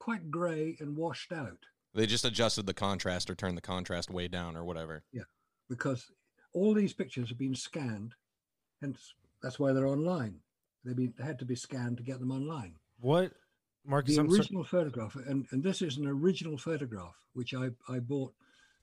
[0.01, 1.59] quite grey and washed out
[1.95, 5.05] They just adjusted the contrast or turned the contrast way down or whatever.
[5.13, 5.23] Yeah,
[5.69, 6.11] because
[6.53, 8.17] all these pictures have been scanned,
[8.81, 10.41] hence that's why they're online.
[10.85, 12.75] They've been they had to be scanned to get them online.
[13.01, 13.33] What,
[13.85, 14.15] Marcus?
[14.15, 17.99] the I'm sorry- original photograph, and, and this is an original photograph which I, I
[18.01, 18.35] bought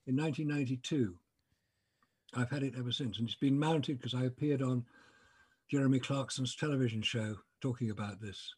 [0.06, 1.16] in 1992.
[2.34, 4.86] I've had it ever since, and it's been mounted because I appeared on
[5.70, 8.54] Jeremy Clarkson's television show talking about this.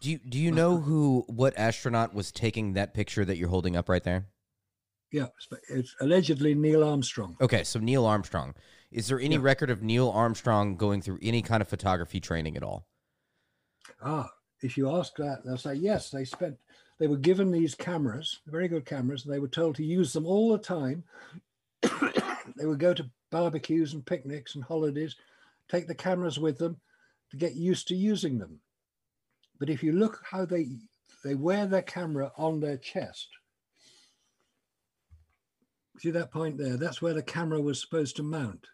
[0.00, 3.76] do you do you know who what astronaut was taking that picture that you're holding
[3.76, 4.26] up right there?
[5.12, 5.26] Yeah,
[5.68, 7.36] it's- allegedly Neil Armstrong.
[7.40, 8.54] Okay, so Neil Armstrong.
[8.90, 9.42] Is there any Yeah.
[9.42, 12.86] record of Neil Armstrong going through any kind of photography training at all?
[14.00, 16.10] Ah, if you ask that, they'll say yes.
[16.10, 16.58] They spent,
[16.98, 20.26] they were given these cameras, very good cameras, and they were told to use them
[20.26, 21.04] all the time.
[22.56, 25.16] they would go to barbecues and picnics and holidays,
[25.68, 26.80] take the cameras with them
[27.30, 28.60] to get used to using them.
[29.58, 30.68] But if you look how they
[31.24, 33.28] they wear their camera on their chest,
[35.98, 36.76] see that point there?
[36.76, 38.66] That's where the camera was supposed to mount.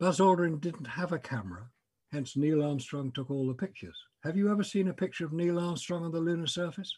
[0.00, 1.68] Buzz Aldrin didn't have a camera,
[2.12, 3.96] hence Neil Armstrong took all the pictures.
[4.24, 6.96] Have you ever seen a picture of Neil Armstrong on the lunar surface?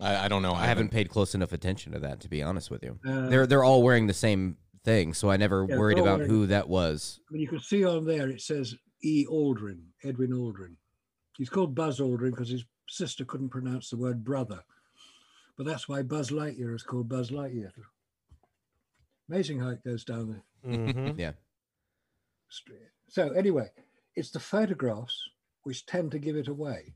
[0.00, 0.54] I, I don't know.
[0.54, 2.98] I haven't paid close enough attention to that to be honest with you.
[3.06, 6.30] Uh, they're they're all wearing the same thing, so I never Yeah, worried about wearing-
[6.30, 7.20] who that was.
[7.28, 9.24] I mean, you can see on there it says E.
[9.26, 10.76] Aldrin, Edwin Aldrin.
[11.38, 14.62] He's called Buzz Aldrin because his sister couldn't pronounce the word brother.
[15.56, 17.70] But that's why Buzz Lightyear is called Buzz Lightyear.
[19.28, 20.70] Amazing how it goes down there.
[20.70, 21.18] Mhm.
[21.18, 21.32] Yeah.
[23.08, 23.70] So anyway,
[24.14, 25.30] it's the photographs
[25.62, 26.94] which tend to give it away.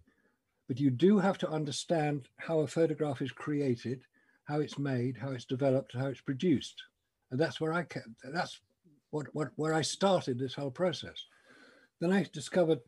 [0.67, 4.03] But you do have to understand how a photograph is created,
[4.45, 6.83] how it's made, how it's developed, how it's produced.
[7.31, 8.61] And that's where I can, that's
[9.11, 11.25] what, what where I started this whole process.
[12.01, 12.81] Then I discovered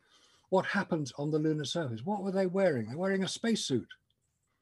[0.51, 2.05] what happens on the lunar surface.
[2.05, 2.89] What were they wearing?
[2.89, 3.89] They're wearing a spacesuit.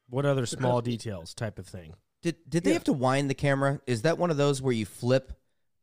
[0.09, 1.95] What other small details type of thing?
[2.23, 2.75] Did did they Yeah.
[2.75, 3.81] have to wind the camera?
[3.87, 5.33] Is that one of those where you flip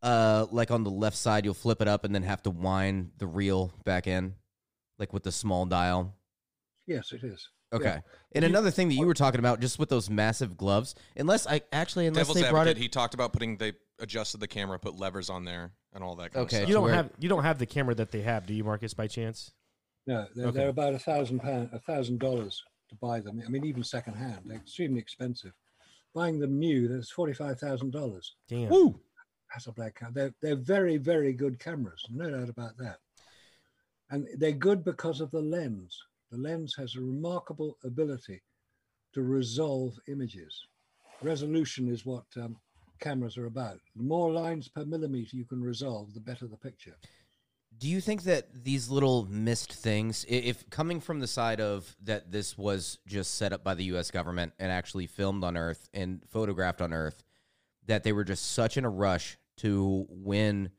[0.04, 3.12] uh like on the left side you'll flip it up and then have to wind
[3.18, 4.36] the reel back in
[5.00, 6.14] like with the small dial?
[6.88, 7.50] Yes, it is.
[7.74, 8.00] Okay.
[8.34, 11.62] And another thing that you were talking about just with those massive gloves, unless I
[11.72, 12.78] actually unless Devil's they brought advocate.
[12.78, 16.16] it He talked about putting they adjusted the camera, put levers on there, and all
[16.18, 16.32] that.
[16.34, 16.58] Kind Okay.
[16.58, 16.68] Of stuff.
[16.70, 18.94] You don't where- have you don't have the camera that they have, do you, Marcus?
[18.94, 19.52] By chance?
[20.06, 20.58] No, they're, Okay.
[20.60, 23.42] they're about a thousand pound, a thousand dollars to buy them.
[23.44, 25.54] I mean, even secondhand, they're extremely expensive.
[26.16, 28.36] Buying them new, that's forty-five thousand dollars.
[28.48, 28.70] Damn.
[28.70, 29.00] Woo!
[29.56, 30.14] Hasselblad camera.
[30.14, 33.00] They're they're very very good cameras, no doubt about that.
[34.10, 36.02] And they're good because of the lens.
[36.32, 38.42] The lens has a remarkable ability
[39.14, 40.68] to resolve images.
[41.22, 42.56] Resolution is what um,
[43.00, 43.80] cameras are about.
[43.96, 46.96] The more lines per millimeter you can resolve, the better the picture.
[47.78, 52.32] Do you think that these little missed things, if coming from the side of that
[52.32, 54.12] this was just set up by the U.S.
[54.12, 57.24] government and actually filmed on Earth and photographed on Earth,
[57.86, 60.70] that they were just such in a rush to win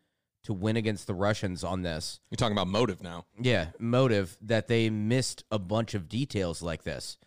[0.45, 3.27] to win against the Russians on this, You're talking about motive now.
[3.37, 7.19] yeah, motive that they missed a bunch of details like this,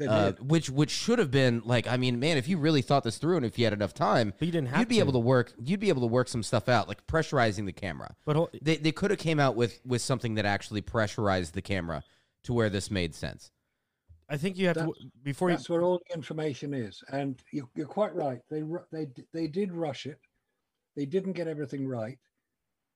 [0.00, 0.50] uh, did.
[0.50, 3.36] which which should have been like, I mean, man, if you really thought this through
[3.36, 5.00] and if you had enough time, But you didn't have you'd be to.
[5.00, 8.14] able to work, you'd be able to work some stuff out, like pressurizing the camera.
[8.24, 11.62] But hol- They they could have came out with with something that actually pressurized the
[11.62, 12.02] camera
[12.44, 13.50] to where this made sense.
[14.28, 15.56] I think you have to That's- before you.
[15.56, 18.40] That's where all the information is, and you, you're quite right.
[18.50, 20.18] They they they did rush it.
[20.96, 22.18] They didn't get everything right.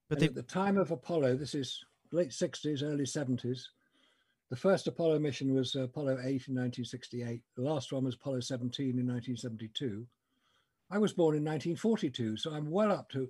[0.08, 1.78] But they at the time of Apollo, this is
[2.12, 3.60] late 60s, early 70s.
[4.50, 7.42] The first Apollo mission was Apollo 8 in 1968.
[7.54, 10.06] The last one was Apollo 17 in 1972.
[10.90, 13.28] I was born in 1942, so I'm well up to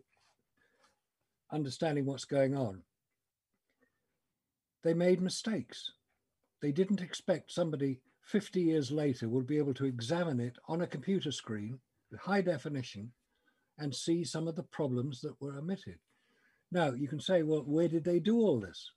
[1.50, 2.82] understanding what's going on.
[4.84, 5.90] They made mistakes.
[6.62, 10.86] They didn't expect somebody 50 years later would be able to examine it on a
[10.86, 11.80] computer screen
[12.12, 13.10] with high definition
[13.76, 15.98] and see some of the problems that were omitted.
[16.70, 18.92] Now, you can say, well, where did they do all this?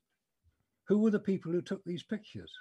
[0.88, 2.52] Who were the people who took these pictures?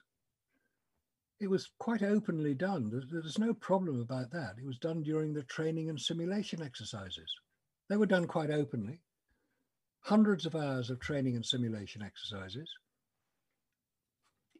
[1.41, 2.91] It was quite openly done.
[3.11, 4.57] There's, no problem about that.
[4.59, 7.35] It was done during the training and simulation exercises.
[7.89, 9.01] They were done quite openly.
[10.03, 12.71] Hundreds of hours of training and simulation exercises.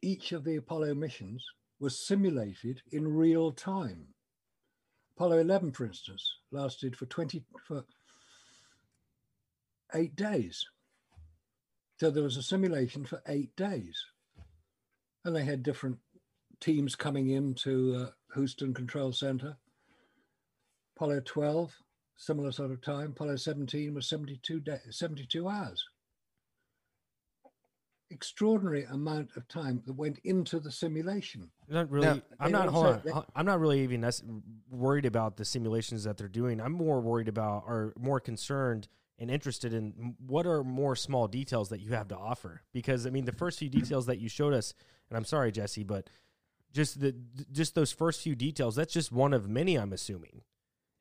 [0.01, 1.45] Each of the Apollo missions
[1.79, 4.07] was simulated in real time.
[5.15, 7.85] Apollo 11, for instance, lasted for 20 for
[9.93, 10.65] eight days.
[12.01, 14.03] So there was a simulation for eight days.
[15.23, 15.99] And they had different
[16.59, 19.57] teams coming into uh, Houston Control Center.
[20.97, 21.75] Apollo 12,
[22.17, 23.11] similar sort of time.
[23.11, 25.85] Apollo 17 was 72, day, 72 hours.
[28.09, 31.51] Extraordinary amount of time that went into the simulation.
[31.69, 32.07] Not really.
[32.07, 32.69] Now- I'm not.
[32.69, 33.01] Hold on.
[33.05, 34.25] that- I'm not really even nec-
[34.71, 36.61] worried about the simulations that they're doing.
[36.61, 38.87] I'm more worried about, or more concerned
[39.21, 42.63] and interested in what are more small details that you have to offer.
[42.73, 44.73] Because I mean, the first few details that you showed us,
[45.09, 46.09] and I'm sorry, Jesse, but
[46.73, 47.15] just the
[47.51, 48.75] just those first few details.
[48.75, 49.77] That's just one of many.
[49.77, 50.41] I'm assuming.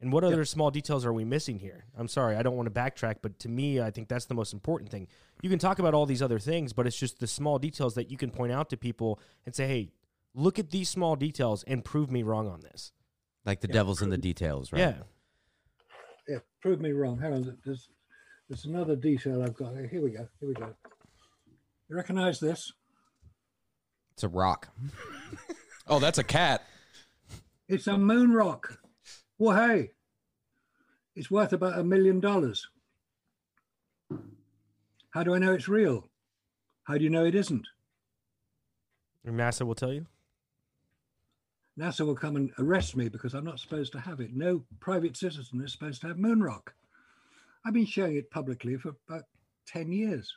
[0.02, 1.84] And what other small details are we missing here?
[1.94, 4.54] I'm sorry, I don't want to backtrack, but to me, I think that's the most
[4.54, 5.08] important thing.
[5.42, 8.10] You can talk about all these other things, but it's just the small details that
[8.10, 9.90] you can point out to people and say, "Hey,
[10.34, 12.92] look at these small details and prove me wrong on this."
[13.44, 14.80] Like the devil's in the details, right?
[14.80, 14.94] Yeah.
[16.28, 17.18] Yeah, prove me wrong.
[17.18, 17.88] Hang on, there's,
[18.51, 19.74] there's another detail I've got.
[19.90, 20.26] Here we go.
[20.40, 20.74] Here we go.
[21.88, 22.72] You recognize this?
[24.12, 24.68] It's a rock.
[25.86, 26.62] Oh, that's a cat.
[27.68, 28.78] It's a moon rock.
[29.38, 29.90] Well, hey,
[31.16, 32.68] it's worth about a million dollars.
[35.11, 36.09] How do I know it's real?
[36.84, 37.66] How do you know it isn't?
[39.24, 40.07] Your NASA will tell you.
[41.76, 44.30] NASA will come and arrest me because I'm not supposed to have it.
[44.32, 46.74] No private citizen is supposed to have moon rock.
[47.70, 49.22] I've been showing it publicly for about
[49.68, 50.34] 10 years,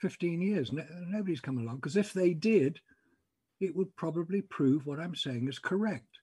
[0.00, 0.72] 15 years.
[0.72, 2.80] No, nobody's come along because if they did,
[3.60, 6.18] it would probably prove what I'm saying is correct.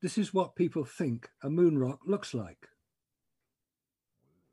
[0.00, 2.68] This is what people think a moon rock looks like.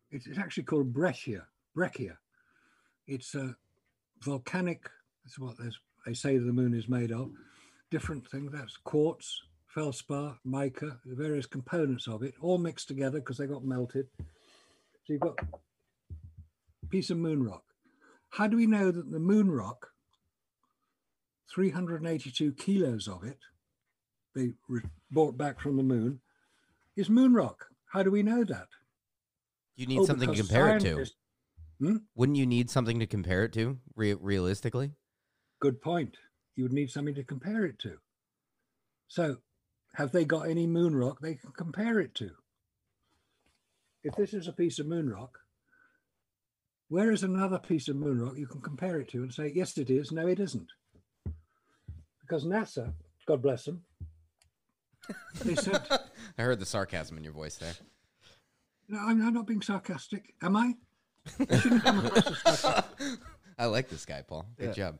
[0.10, 1.46] It's it's actually called breccia.
[1.76, 2.18] Breccia.
[3.06, 3.56] It's a
[4.24, 4.90] volcanic.
[5.24, 5.58] That's what
[6.08, 7.30] they say the moon is made of.
[7.92, 8.52] Different things.
[8.52, 13.64] That's quartz, feldspar, mica, the various components of it, all mixed together because they got
[13.64, 14.08] melted.
[15.06, 15.40] So you've got
[16.84, 17.64] a piece of moon rock.
[18.30, 19.92] How do we know that the moon rock,
[21.54, 23.38] 382 kilos of it,
[24.34, 24.82] they re-
[25.12, 26.22] brought back from the moon,
[26.96, 27.68] is moon rock?
[27.92, 28.68] How do we know that?
[29.76, 31.06] You need Oh, something to compare it to.
[31.80, 31.98] Hmm?
[32.16, 34.94] Wouldn't you need something to compare it to, re- realistically?
[35.60, 36.18] Good point.
[36.56, 37.98] You would need something to compare it to.
[39.08, 39.38] So,
[39.94, 42.32] have they got any moon rock they can compare it to?
[44.06, 45.40] If this is a piece of moon rock,
[46.90, 49.80] where is another piece of moon rock you can compare it to and say, yes,
[49.80, 50.72] it is, no, it isn't?
[52.22, 52.94] Because NASA,
[53.26, 53.82] God bless them,
[55.44, 55.82] they said,
[56.38, 57.74] I heard the sarcasm in your voice there.
[58.90, 60.76] no, I'm, I'm not being sarcastic, am I?
[61.50, 63.20] I shouldn't come across as sarcastic.
[63.58, 64.46] I like this guy, Paul.
[64.60, 65.00] Good job.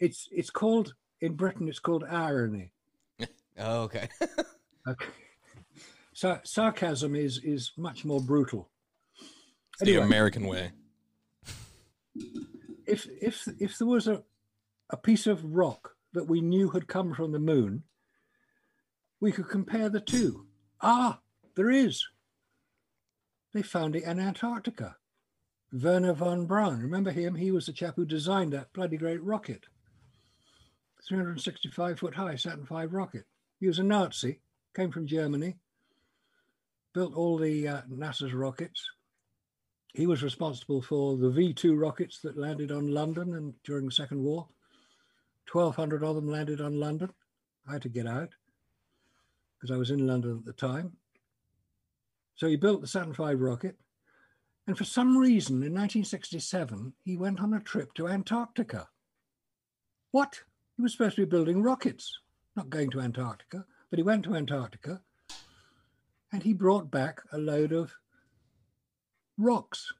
[0.00, 2.72] It's, it's called, in Britain, it's called irony.
[3.56, 4.08] Oh, okay.
[4.88, 5.06] Okay.
[6.14, 8.70] Sarcasm is is much more brutal.
[9.80, 10.70] It's the American way.
[12.86, 14.22] If if if there was a
[14.90, 17.82] a piece of rock that we knew had come from the moon,
[19.20, 20.46] we could compare the two.
[20.80, 21.18] Ah,
[21.56, 22.06] there is.
[23.52, 24.96] They found it in Antarctica.
[25.72, 27.34] Wernher von Braun, remember him?
[27.34, 29.66] He was the chap who designed that bloody great rocket.
[31.08, 33.24] 365 foot high Saturn V rocket.
[33.58, 34.40] He was a Nazi,
[34.74, 35.56] came from Germany,
[36.94, 38.88] built all the uh, NASA's rockets.
[39.92, 43.92] He was responsible for the V 2 rockets that landed on London and during the
[43.92, 44.48] Second War.
[45.52, 47.10] 1,200 of them landed on London.
[47.68, 48.30] I had to get out
[49.54, 50.92] because I was in London at the time.
[52.36, 53.76] So he built the Saturn V rocket.
[54.66, 58.88] And for some reason, in 1967, he went on a trip to Antarctica.
[60.10, 60.40] What?
[60.76, 62.18] He was supposed to be building rockets,
[62.56, 65.02] not going to Antarctica, but he went to Antarctica
[66.34, 67.94] and he brought back a load of
[69.38, 69.92] rocks.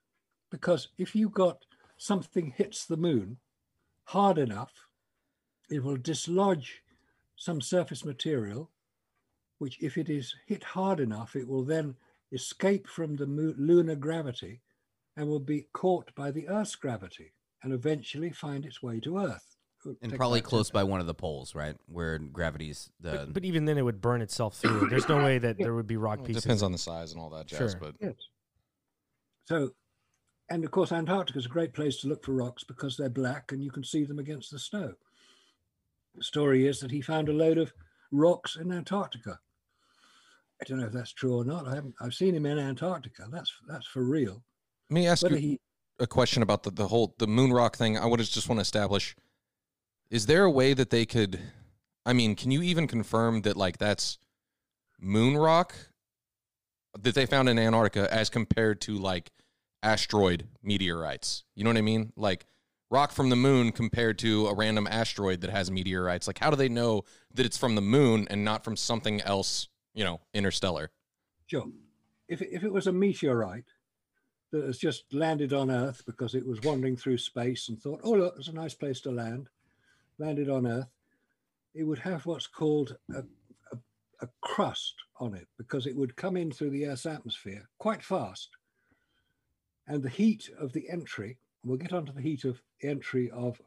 [0.51, 1.64] Because if you got
[1.97, 3.37] something hits the moon
[4.03, 4.72] hard enough,
[5.70, 6.82] it will dislodge
[7.37, 8.68] some surface material,
[9.59, 11.95] which, if it is hit hard enough, it will then
[12.32, 14.61] escape from the mo- lunar gravity
[15.16, 17.32] and will be caught by the Earth's gravity
[17.62, 19.53] and eventually find its way to Earth.
[19.85, 21.76] It would And probably close by one of the poles, right?
[21.87, 23.11] Where gravity's the.
[23.12, 24.87] But, but even then, it would burn itself through.
[24.91, 26.43] There's no way that there would be rock Well, pieces.
[26.43, 27.80] depends on the size and all that jazz, Sure.
[27.80, 28.14] but Yes.
[29.47, 29.70] So,
[30.49, 33.53] and of course, Antarctica is a great place to look for rocks because they're black
[33.53, 34.95] and you can see them against the snow.
[36.14, 37.72] The story is that he found a load of
[38.11, 39.41] rocks in Antarctica.
[40.61, 41.66] I don't know if that's true or not.
[41.66, 41.95] I haven't.
[42.01, 43.26] I've seen him in Antarctica.
[43.30, 44.45] That's that's for real.
[44.89, 45.61] let me ask Whether you he
[45.99, 47.99] a question about the, the whole the moon rock thing.
[47.99, 49.16] I would just want to establish:
[50.11, 51.40] is there a way that they could?
[52.07, 54.18] I mean, can you even confirm that like that's
[55.00, 55.74] moon rock
[56.98, 59.30] that they found in Antarctica as compared to like
[59.82, 61.44] asteroid meteorites?
[61.55, 62.12] You know what I mean?
[62.16, 62.46] Like
[62.90, 66.26] rock from the moon compared to a random asteroid that has meteorites.
[66.26, 67.02] Like, how do they know
[67.32, 69.68] that it's from the moon and not from something else?
[69.94, 70.90] You know, interstellar.
[71.46, 71.66] Sure.
[72.28, 73.66] If if it was a meteorite
[74.50, 78.12] that has just landed on Earth because it was wandering through space and thought, oh,
[78.12, 79.48] look, it's a nice place to land,
[80.19, 80.89] landed on Earth,
[81.75, 83.23] it would have what's called a,
[83.73, 83.79] a,
[84.23, 88.51] a crust on it because it would come in through the Earth's atmosphere quite fast.
[89.87, 93.61] And the heat of the entry, we'll get onto the heat of the entry of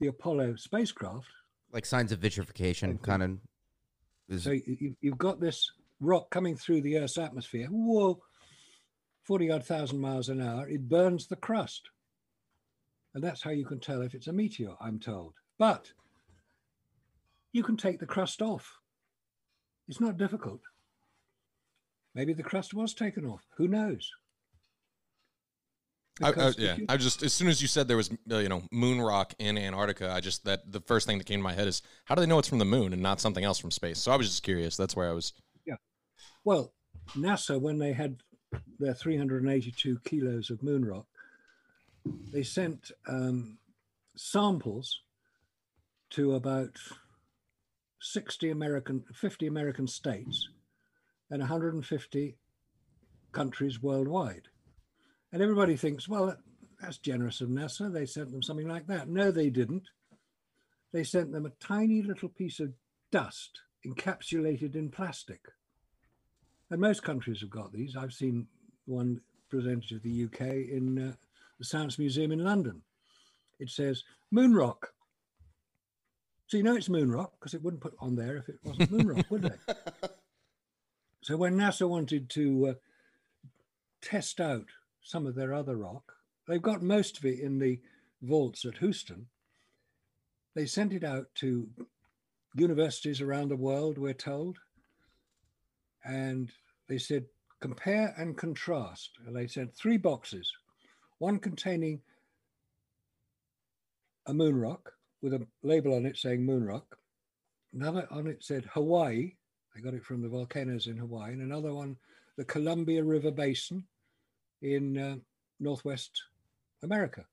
[0.00, 1.26] the Apollo spacecraft,
[1.72, 3.38] like signs of vitrification, kind of.
[4.28, 7.66] Is, so you, you've got this rock coming through the Earth's atmosphere.
[7.70, 8.22] Whoa,
[9.24, 10.68] 40 odd thousand miles an hour.
[10.68, 11.90] It burns the crust.
[13.14, 15.34] And that's how you can tell if it's a meteor, I'm told.
[15.58, 15.92] But
[17.52, 18.78] you can take the crust off.
[19.88, 20.60] It's not difficult.
[22.14, 23.42] Maybe the crust was taken off.
[23.56, 24.10] Who knows?
[26.22, 28.48] I, I, yeah, you- I just as soon as you said there was uh, you
[28.48, 31.52] know moon rock in Antarctica, I just that the first thing that came to my
[31.52, 33.72] head is how do they know it's from the moon and not something else from
[33.72, 33.98] space?
[33.98, 34.76] So I was just curious.
[34.76, 35.32] That's where I was.
[35.66, 35.74] Yeah.
[36.44, 36.72] Well,
[37.16, 38.18] NASA, when they had
[38.78, 41.06] their 382 kilos of moon rock,
[42.32, 43.58] they sent um,
[44.16, 45.00] samples
[46.10, 46.76] to about
[48.00, 50.48] 60 American, 50 American states
[51.30, 52.36] and 150
[53.32, 54.48] countries worldwide.
[55.32, 56.36] And everybody thinks, well,
[56.80, 57.92] that's generous of NASA.
[57.92, 59.08] They sent them something like that.
[59.08, 59.88] No, they didn't.
[60.92, 62.72] They sent them a tiny little piece of
[63.10, 65.40] dust encapsulated in plastic.
[66.70, 67.96] And most countries have got these.
[67.96, 68.46] I've seen
[68.86, 70.40] one presented to the UK
[70.70, 71.12] in uh,
[71.58, 72.82] the Science Museum in London.
[73.58, 74.93] It says moon rock.
[76.46, 78.90] So you know it's moon rock because it wouldn't put on there if it wasn't
[78.90, 80.08] moon rock, would they?
[81.24, 82.74] So when NASA wanted to uh,
[84.02, 84.66] test out
[85.02, 86.12] some of their other rock,
[86.46, 87.80] they've got most of it in the
[88.20, 89.28] vaults at Houston.
[90.54, 91.66] They sent it out to
[92.54, 94.58] universities around the world, we're told,
[96.04, 96.52] and
[96.90, 97.24] they said
[97.58, 99.12] compare and contrast.
[99.26, 100.52] And they sent three boxes,
[101.16, 102.02] one containing
[104.26, 104.92] a moon rock
[105.24, 106.98] with a label on it saying moon rock,
[107.72, 109.32] another on it said Hawaii.
[109.74, 111.96] They got it from the volcanoes in Hawaii, and another one,
[112.36, 113.84] the Columbia River Basin
[114.60, 115.16] in uh,
[115.58, 116.22] Northwest
[116.82, 117.24] America.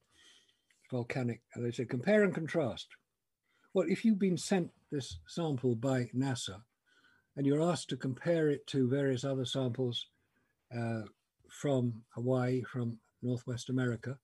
[0.90, 1.42] Volcanic.
[1.54, 2.88] And they said compare and contrast.
[3.74, 6.62] Well, if you've been sent this sample by NASA,
[7.36, 10.08] and you're asked to compare it to various other samples
[10.74, 11.02] uh,
[11.50, 14.18] from Hawaii, from Northwest America,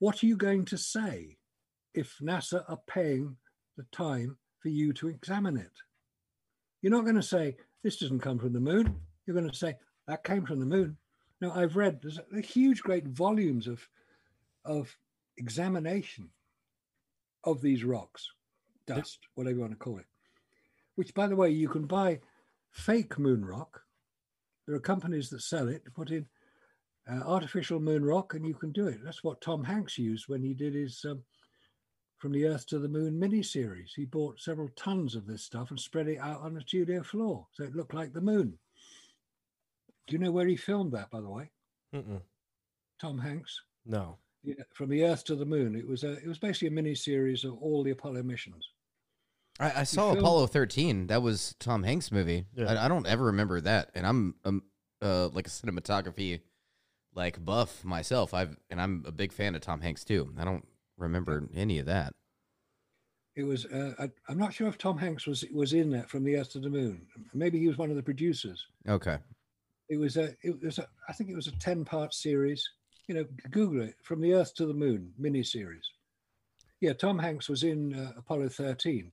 [0.00, 1.38] what are you going to say
[1.96, 3.36] if NASA are paying
[3.76, 5.72] the time for you to examine it?
[6.82, 9.00] You're not going to say, this doesn't come from the moon.
[9.26, 9.74] You're going to say,
[10.06, 10.96] that came from the moon.
[11.40, 13.86] Now, I've read there's a, huge, great volumes of,
[14.64, 14.96] of
[15.36, 16.30] examination
[17.44, 18.30] of these rocks,
[18.86, 20.06] dust, whatever you want to call it,
[20.94, 22.20] which, by the way, you can buy
[22.70, 23.82] fake moon rock.
[24.66, 26.26] There are companies that sell it, put in
[27.10, 29.00] uh, artificial moon rock, and you can do it.
[29.04, 31.22] That's what Tom Hanks used when he did his um,
[32.26, 33.90] From the Earth to the Moon miniseries.
[33.94, 37.46] He bought several tons of this stuff and spread it out on the studio floor
[37.52, 38.58] so it looked like the moon.
[40.08, 41.52] Do you know where he filmed that, by the way?
[41.94, 42.22] Mm-mm.
[43.00, 43.60] Tom Hanks.
[43.84, 44.18] No.
[44.42, 45.76] Yeah, from the Earth to the Moon.
[45.76, 48.70] It was a it was basically a mini series of all the Apollo missions.
[49.60, 51.06] I, I saw filmed- Apollo 13.
[51.06, 52.46] That was Tom Hanks' movie.
[52.56, 52.72] Yeah.
[52.72, 54.64] I, I don't ever remember that, and I'm um,
[55.00, 56.40] uh, like a cinematography
[57.14, 58.34] like buff myself.
[58.34, 60.34] I've and I'm a big fan of Tom Hanks too.
[60.36, 60.66] I don't
[60.96, 62.12] remember any of that.
[63.34, 66.24] It was uh, I, I'm not sure if Tom Hanks was was in that from
[66.24, 67.02] the Earth to the Moon.
[67.34, 68.66] Maybe he was one of the producers.
[68.88, 69.18] Okay.
[69.88, 72.66] It was a it was a, I think it was a ten part series.
[73.08, 75.84] You know, Google it from the Earth to the Moon mini series.
[76.80, 79.10] Yeah, Tom Hanks was in uh, Apollo 13,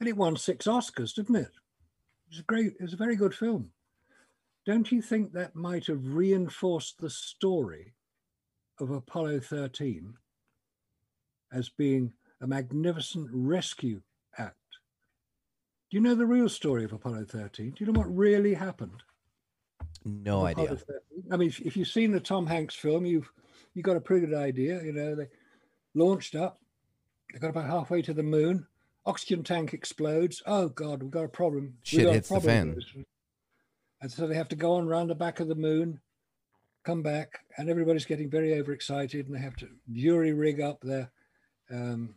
[0.00, 1.42] and it won six Oscars, didn't it?
[1.42, 2.72] It was a great.
[2.78, 3.70] It was a very good film.
[4.64, 7.94] Don't you think that might have reinforced the story
[8.78, 10.14] of Apollo 13
[11.52, 14.00] as being a magnificent rescue
[14.38, 14.56] act?
[15.90, 17.70] Do you know the real story of Apollo 13?
[17.70, 19.02] Do you know what really happened?
[20.04, 20.76] No Apollo idea.
[20.76, 20.92] 13.
[21.32, 23.30] I mean, if, if you've seen the Tom Hanks film, you've
[23.74, 24.82] you got a pretty good idea.
[24.82, 25.28] You know, they
[25.94, 26.60] launched up,
[27.32, 28.66] they got about halfway to the moon.
[29.06, 30.42] Oxygen tank explodes.
[30.46, 31.74] Oh God, we've got a problem.
[31.82, 32.74] Shit got a hits the fan.
[32.74, 33.04] with.
[34.02, 36.00] And so they have to go on around the back of the moon,
[36.84, 41.10] come back, and everybody's getting very overexcited, and they have to jury rig up their
[41.72, 42.14] um,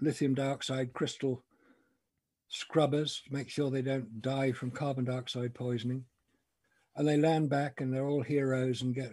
[0.00, 1.42] lithium dioxide crystal
[2.48, 6.04] scrubbers to make sure they don't die from carbon dioxide poisoning.
[6.96, 9.12] And they land back and they're all heroes and get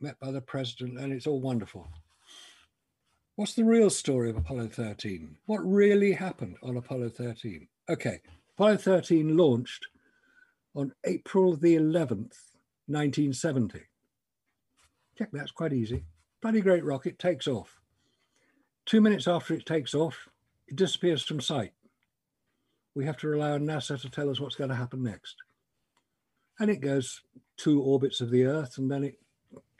[0.00, 1.88] met by the president and it's all wonderful.
[3.36, 8.20] What's the real story of apollo 13 what really happened on apollo 13 okay
[8.54, 9.86] apollo 13 launched
[10.74, 12.34] on april the 11th
[12.88, 13.82] 1970
[15.16, 16.04] check that's quite easy.
[16.42, 17.78] Bloody great rocket takes off
[18.88, 20.28] two minutes after it takes off
[20.66, 21.72] it disappears from sight
[22.94, 25.36] we have to rely on nasa to tell us what's going to happen next
[26.58, 27.22] and it goes
[27.58, 29.18] two orbits of the Earth, and then it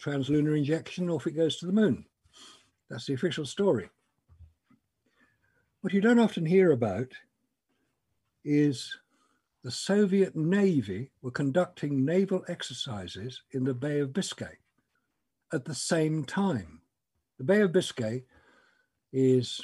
[0.03, 2.05] translunar injection, off it goes to the moon.
[2.91, 3.89] That's the official story.
[5.81, 7.13] What you don't often hear about
[8.45, 8.97] is
[9.63, 14.59] the Soviet Navy were conducting naval exercises in the Bay of Biscay
[15.53, 16.81] at the same time.
[17.39, 18.25] The Bay of Biscay
[19.13, 19.61] is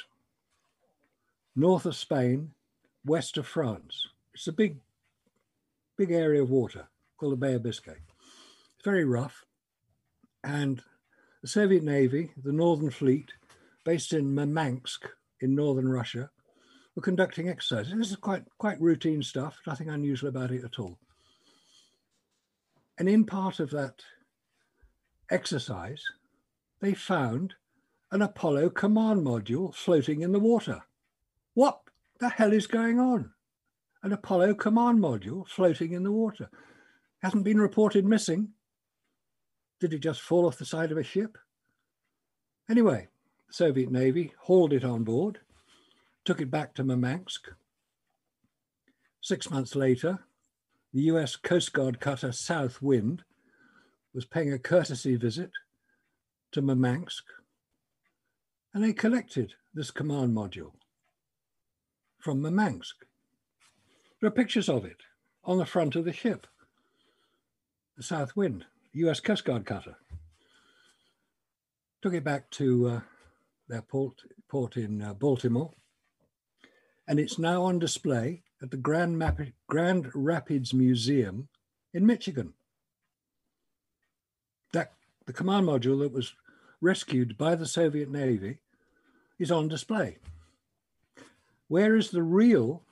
[1.55, 2.51] north of Spain,
[3.05, 4.07] west of France.
[4.33, 4.77] It's a big,
[5.97, 6.87] big area of water
[7.17, 7.91] called the Bay of Biscay.
[7.91, 9.45] It's very rough.
[10.43, 10.81] And
[11.41, 13.31] the Soviet Navy, the Northern Fleet,
[13.83, 15.07] based in Murmansk
[15.41, 16.29] in northern Russia,
[16.95, 17.93] were conducting exercises.
[17.95, 20.97] This is quite, quite routine stuff, nothing unusual about it at all.
[22.97, 24.01] And in part of that
[25.29, 26.01] exercise,
[26.79, 27.53] they found
[28.11, 30.83] an Apollo command module floating in the water.
[31.53, 31.79] What
[32.19, 33.31] the hell is going on?
[34.03, 36.49] An Apollo command module floating in the water
[37.21, 38.49] hasn't been reported missing.
[39.79, 41.37] Did it just fall off the side of a ship?
[42.69, 43.07] Anyway,
[43.47, 45.39] the Soviet Navy hauled it on board,
[46.23, 47.49] took it back to Murmansk.
[49.21, 50.19] Six months later,
[50.93, 53.23] the US Coast Guard cutter Southwind
[54.13, 55.51] was paying a courtesy visit
[56.51, 57.23] to Murmansk,
[58.75, 60.73] and they collected this command module
[62.19, 63.05] from Murmansk.
[64.19, 64.97] There are pictures of it
[65.45, 66.45] on the front of the ship
[67.95, 69.95] the Southwind, US Coast Guard cutter.
[72.01, 72.99] Took it back to uh,
[73.69, 74.19] their port,
[74.49, 75.71] port in uh, Baltimore,
[77.07, 81.47] and it's now on display at the Grand, Map- Grand Rapids Museum
[81.93, 82.53] in Michigan.
[84.73, 84.91] That
[85.25, 86.33] the command module that was
[86.81, 88.59] rescued by the Soviet Navy
[89.39, 90.17] is on display.
[91.67, 92.83] Where is the real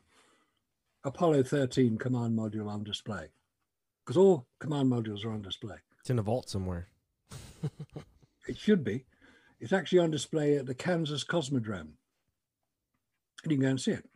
[1.04, 3.30] Apollo 13 command module on display?
[4.04, 5.78] because all command modules are on display.
[6.00, 6.88] It's in a vault somewhere.
[8.46, 9.06] It should be.
[9.62, 11.94] It's actually on display at the Kansas Cosmodrome.
[13.42, 14.10] And you can go and see it.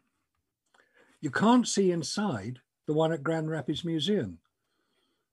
[1.21, 4.39] You can't see inside the one at Grand Rapids Museum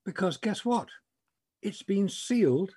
[0.05, 0.87] because guess what?
[1.61, 2.75] It's been sealed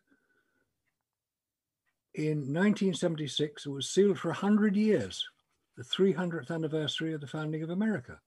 [2.18, 3.64] in 1976.
[3.64, 5.24] It was sealed for 100 years,
[5.76, 8.18] the 300th anniversary of the founding of America,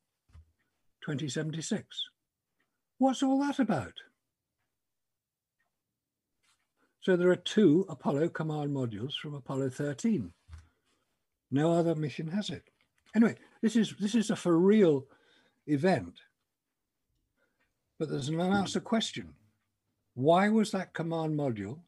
[1.03, 1.85] 2076.
[2.97, 3.93] What's all that about?
[7.01, 10.31] So there are two Apollo command modules from Apollo 13.
[11.51, 12.63] No other mission has it.
[13.13, 15.05] Anyway, this is this is a for real
[15.67, 16.13] event.
[17.99, 18.87] But there's an unanswered hmm.
[18.87, 19.33] question.
[20.13, 21.79] Why was that command module,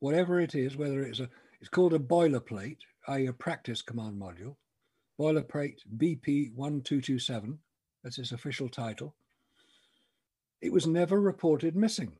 [0.00, 1.28] whatever it is, whether it's a
[1.62, 3.26] it's called a boilerplate, i.e.
[3.26, 4.56] a practice command module,
[5.18, 7.56] boilerplate BP 1227,
[8.02, 9.14] that's its official title.
[10.60, 12.14] It was never reported missing.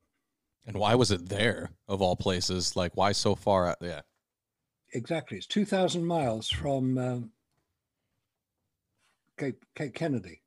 [0.65, 2.77] And why was it there of all places?
[2.77, 3.67] Like, why so far?
[3.67, 3.79] Out?
[3.81, 4.03] Yeah.
[4.95, 5.39] Exactly.
[5.39, 7.31] It's 2,000 miles from um,
[9.37, 10.43] Cape, Cape Kennedy,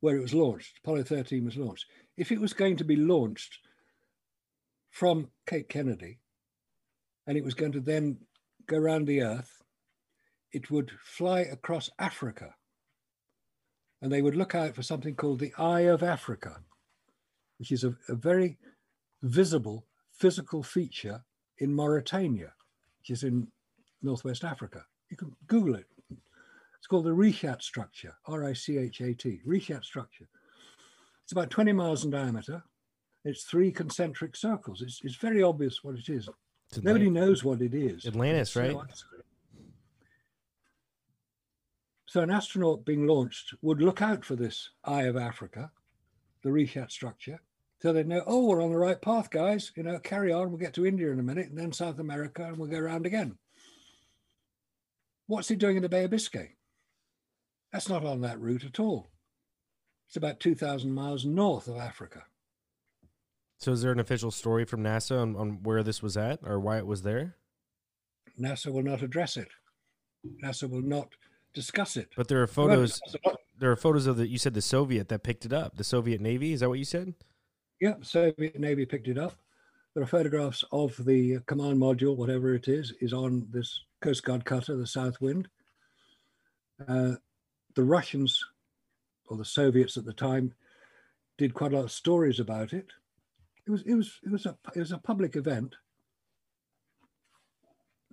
[0.00, 0.76] where it was launched.
[0.84, 1.86] Apollo 13 was launched.
[2.18, 3.60] If it was going to be launched
[4.90, 6.18] from Cape Kennedy
[7.30, 8.16] and it was going to then
[8.66, 9.62] go around the Earth,
[10.50, 12.52] it would fly across Africa.
[14.02, 16.56] And they would look out for something called the Eye of Africa,
[17.60, 18.58] which is a, a very
[19.22, 21.22] visible physical feature
[21.58, 22.52] in Mauritania,
[22.98, 23.46] which is in
[24.02, 24.84] Northwest Africa.
[25.08, 25.86] You can Google it.
[26.10, 30.26] It's called the Richat structure, R I C H A T, Richat structure.
[31.22, 32.64] It's about 20 miles in diameter.
[33.24, 34.82] It's three concentric circles.
[34.82, 36.28] It's, it's very obvious what it is.
[36.82, 38.06] Nobody knows what it is.
[38.06, 38.76] Atlantis, right?
[42.06, 45.70] So an astronaut being launched would look out for this Eye of Africa,
[46.42, 47.40] the Richat structure,
[47.80, 49.72] so they'd know, oh, we're on the right path, guys.
[49.74, 50.50] You know, carry on.
[50.50, 53.06] We'll get to India in a minute, and then South America, and we'll go around
[53.06, 53.38] again.
[55.26, 56.56] What's he doing in the Bay of Biscay?
[57.72, 59.08] That's not on that route at all.
[60.08, 62.24] It's about 2,000 miles north of Africa.
[63.60, 66.58] So is there an official story from NASA on, on where this was at or
[66.58, 67.36] why it was there?
[68.40, 69.48] NASA will not address it.
[70.42, 71.08] NASA will not
[71.52, 72.08] discuss it.
[72.16, 73.00] But there are photos.
[73.58, 74.26] There are photos of the.
[74.26, 75.76] You said the Soviet that picked it up.
[75.76, 76.54] The Soviet Navy.
[76.54, 77.12] Is that what you said?
[77.80, 79.34] Yeah, Soviet Navy picked it up.
[79.94, 84.46] There are photographs of the command module, whatever it is, is on this Coast Guard
[84.46, 85.48] cutter, the Southwind.
[86.88, 87.16] Uh,
[87.74, 88.42] the Russians,
[89.26, 90.54] or the Soviets at the time,
[91.36, 92.86] did quite a lot of stories about it.
[93.70, 95.76] It was it was it was a it was a public event.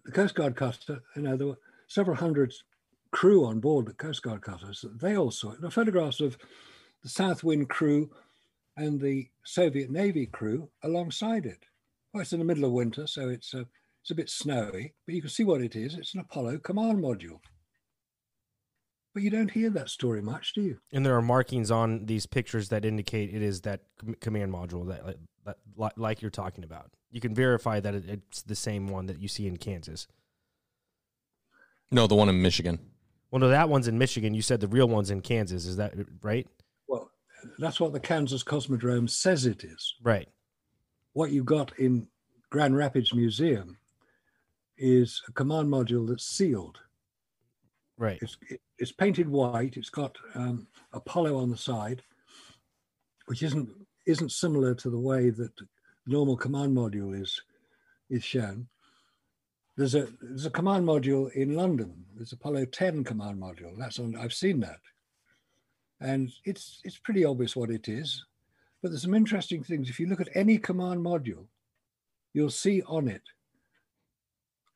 [0.06, 2.54] The Coast Guard cutter, you know, there were several hundred
[3.10, 4.86] crew on board the Coast Guard cutters.
[5.02, 5.62] They all saw it.
[5.62, 6.38] There are photographs of
[7.02, 8.12] the Southwind crew
[8.76, 11.66] and the Soviet Navy crew alongside it.
[12.14, 13.66] Well, it's in the middle of winter, so it's a,
[14.04, 15.96] it's a bit snowy, but you can see what it is.
[15.96, 17.40] It's an Apollo command module.
[19.18, 20.78] But you don't hear that story much, do you?
[20.94, 23.82] And there are markings on these pictures that indicate it is that
[24.20, 25.18] command module that,
[25.96, 26.92] like you're talking about.
[27.12, 30.08] You can verify that it's the same one that you see in Kansas.
[31.92, 32.80] No, the one in Michigan.
[33.32, 34.34] Well, no, that one's in Michigan.
[34.34, 35.66] You said the real one's in Kansas.
[35.66, 36.48] Is that right?
[36.88, 37.12] Well,
[37.60, 39.96] that's what the Kansas Cosmodrome says it is.
[40.02, 40.28] Right.
[41.14, 42.08] What you got in
[42.50, 43.78] Grand Rapids Museum
[44.78, 46.80] is a command module that's sealed.
[47.98, 48.20] Right.
[48.22, 49.76] It's, it, it's painted white.
[49.76, 52.04] It's got um, Apollo on the side,
[53.26, 53.70] which isn't
[54.08, 55.52] isn't similar to the way that
[56.08, 57.42] normal command module is
[58.10, 58.68] is shown.
[59.76, 62.06] There's a there's a command module in London.
[62.16, 63.78] There's Apollo 10 command module.
[63.78, 64.16] That's on.
[64.16, 64.80] I've seen that,
[66.00, 68.26] and it's it's pretty obvious what it is.
[68.82, 69.90] But there's some interesting things.
[69.90, 71.46] If you look at any command module,
[72.34, 73.24] you'll see on it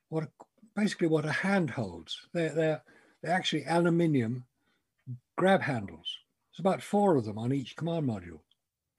[0.10, 0.28] what
[0.76, 2.28] basically what a hand holds.
[2.34, 2.84] They're they're
[3.22, 4.46] they're actually aluminium
[5.38, 6.18] grab handles.
[6.52, 8.42] There's about four of them on each command module.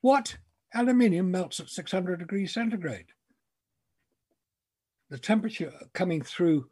[0.02, 0.36] What?
[0.74, 3.06] Aluminium melts at 600 degrees centigrade.
[5.10, 6.66] The temperature coming through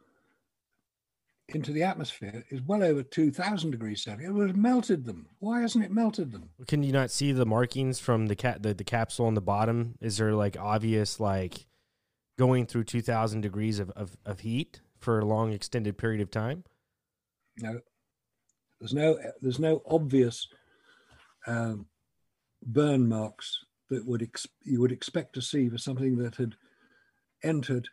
[1.47, 4.29] into the atmosphere is well over 2000 degrees centigrade.
[4.29, 5.27] It would have melted them.
[5.39, 6.49] Why hasn't it melted them?
[6.67, 9.95] Can you not see the markings from the cat the, the capsule on the bottom?
[10.01, 11.65] Is there like obvious like
[12.37, 16.31] going through two thousand degrees of, of, of heat for a long extended period of
[16.31, 16.63] time?
[17.59, 17.79] No,
[18.79, 20.47] there's no there's no obvious
[21.47, 21.87] um,
[22.63, 26.55] burn marks that would ex- you would expect to see for something that had
[27.43, 27.89] entered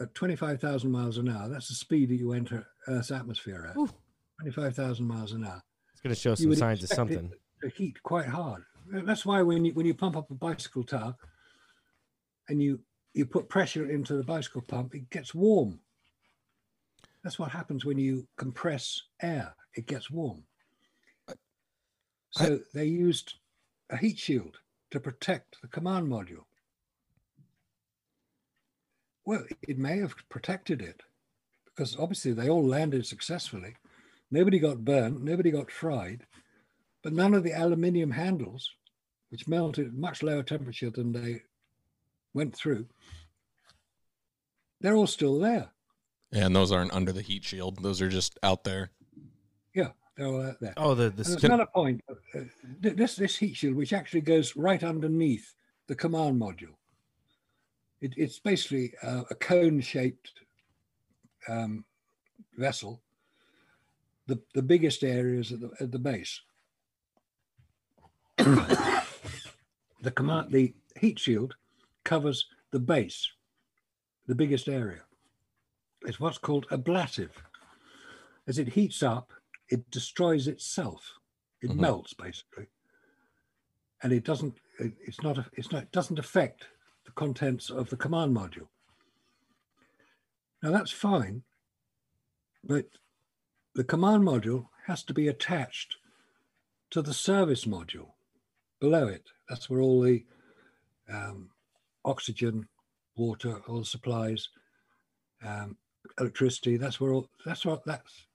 [0.00, 1.48] at 25,000 miles an hour.
[1.48, 3.76] That's the speed that you enter Earth's atmosphere at.
[4.40, 5.62] 25,000 miles an hour.
[5.92, 7.32] It's going to show some would signs of expect it something.
[7.62, 8.62] To heat quite hard.
[8.90, 11.14] That's why when you when you pump up a bicycle tire
[12.48, 12.80] and you
[13.12, 15.80] you put pressure into the bicycle pump, it gets warm.
[17.22, 19.54] That's what happens when you compress air.
[19.74, 20.44] It gets warm.
[22.30, 23.34] So they used
[23.90, 24.58] a heat shield
[24.90, 26.44] to protect the command module.
[29.24, 31.02] Well, it may have protected it
[31.64, 33.76] because obviously they all landed successfully.
[34.30, 36.26] Nobody got burnt, nobody got fried,
[37.02, 38.70] but none of the aluminium handles,
[39.30, 41.42] which melted at much lower temperature than they
[42.34, 42.86] went through,
[44.80, 45.70] they're all still there.
[46.32, 47.82] And those aren't under the heat shield.
[47.82, 48.90] Those are just out there.
[50.16, 50.74] They're there.
[50.76, 52.02] Oh, the the there's another point.
[52.80, 55.54] This this heat shield, which actually goes right underneath
[55.86, 56.74] the command module,
[58.00, 60.32] it, it's basically uh, a cone-shaped
[61.48, 61.84] um,
[62.56, 63.00] vessel.
[64.26, 66.40] The the biggest area is at the at the base.
[68.36, 71.54] the command the heat shield
[72.04, 73.28] covers the base,
[74.26, 75.02] the biggest area.
[76.02, 77.42] It's what's called ablative.
[78.46, 79.32] As it heats up,
[79.70, 81.18] it destroys itself.
[81.62, 81.76] It Mhm.
[81.80, 82.68] melts basically,
[84.02, 84.58] and it doesn't.
[84.78, 85.38] It, it's not.
[85.52, 85.84] It's not.
[85.84, 86.66] It doesn't affect
[87.04, 88.68] the contents of the command module.
[90.62, 91.44] Now that's fine,
[92.64, 92.86] but
[93.74, 95.96] the command module has to be attached
[96.90, 98.12] to the service module
[98.80, 99.30] below it.
[99.48, 100.26] That's where all the
[101.08, 101.50] um,
[102.04, 102.68] oxygen,
[103.16, 104.48] water, all the supplies,
[105.42, 105.76] um,
[106.18, 106.76] electricity.
[106.76, 107.28] That's where all.
[107.44, 107.84] That's what.
[107.84, 108.26] That's.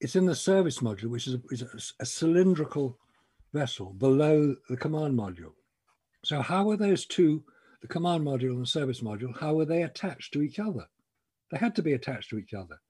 [0.00, 2.98] It's in the service module, which is a, is a, a cylindrical
[3.52, 5.52] vessel below the command module.
[6.24, 7.42] So how are those two,
[7.80, 10.86] the command module and the service module, how were they attached to each other?
[11.50, 12.80] They had to be attached to each other.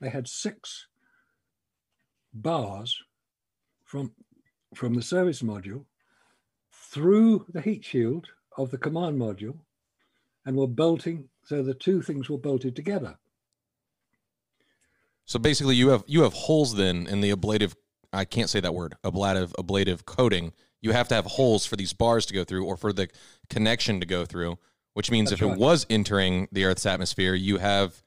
[0.00, 0.86] They had six
[2.34, 3.02] bars
[3.84, 4.12] from
[4.74, 5.84] from the service module
[6.70, 8.26] through the heat shield
[8.56, 9.58] of the command module
[10.46, 13.18] and were bolting so the two things were bolted together
[15.24, 17.74] So basically, you have you have holes then in the ablative.
[18.12, 18.94] I can't say that word.
[19.04, 20.52] Ablative ablative coating.
[20.80, 23.08] You have to have holes for these bars to go through, or for the
[23.48, 24.58] connection to go through.
[24.94, 25.54] Which means That's if right.
[25.54, 28.02] it was entering the Earth's atmosphere, you have.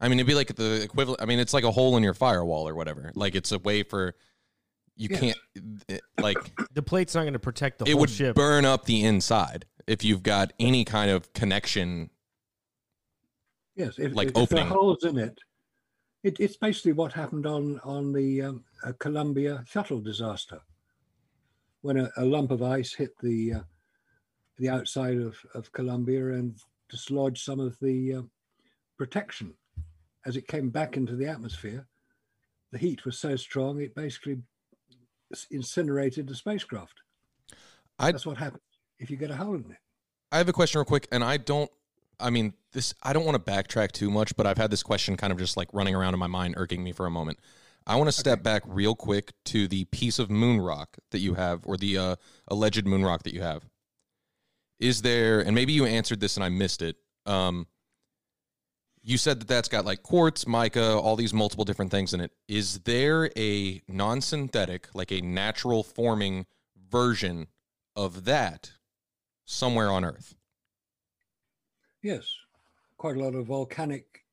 [0.00, 1.22] I mean, it'd be like the equivalent.
[1.22, 3.10] I mean, it's like a hole in your firewall or whatever.
[3.14, 4.14] Like it's a way for
[4.96, 5.20] you Yes.
[5.20, 5.38] can't
[5.88, 6.36] it- like
[6.74, 8.34] the plate's not going to protect the it whole would ship.
[8.34, 12.10] burn up the inside if you've got any kind of connection.
[13.74, 14.64] yes if, Like if opening.
[14.64, 15.38] are holes in it,
[16.26, 20.60] it it's basically what happened on on the um, uh, columbia shuttle disaster.
[21.82, 23.60] When a, a lump of ice hit the uh,
[24.58, 26.56] the outside of, of columbia and
[26.88, 28.22] dislodged some of the uh,
[28.96, 29.54] protection.
[30.24, 31.86] As it came back into the atmosphere
[32.72, 34.38] the heat was so strong it basically
[35.50, 37.00] incinerated the spacecraft.
[37.98, 38.62] I- that's what happens
[38.98, 39.78] if you get a hole in it.
[40.32, 41.70] I have a question real quick, and I don't.
[42.18, 42.94] I mean, this.
[43.02, 45.56] I don't want to backtrack too much, but I've had this question kind of just
[45.56, 47.38] like running around in my mind, irking me for a moment.
[47.86, 51.34] I want to step back real quick to the piece of moon rock that you
[51.34, 52.16] have, or the uh,
[52.48, 53.64] alleged moon rock that you have.
[54.80, 56.96] Is there, and maybe you answered this and I missed it.
[57.26, 57.66] Um,
[59.02, 62.32] you said that that's got like quartz, mica, all these multiple different things in it.
[62.48, 66.46] Is there a non-synthetic, like a natural forming
[66.90, 67.46] version
[67.94, 68.72] of that
[69.44, 70.34] somewhere on Earth?
[72.06, 72.24] Yes,
[72.98, 74.24] quite a lot of volcanic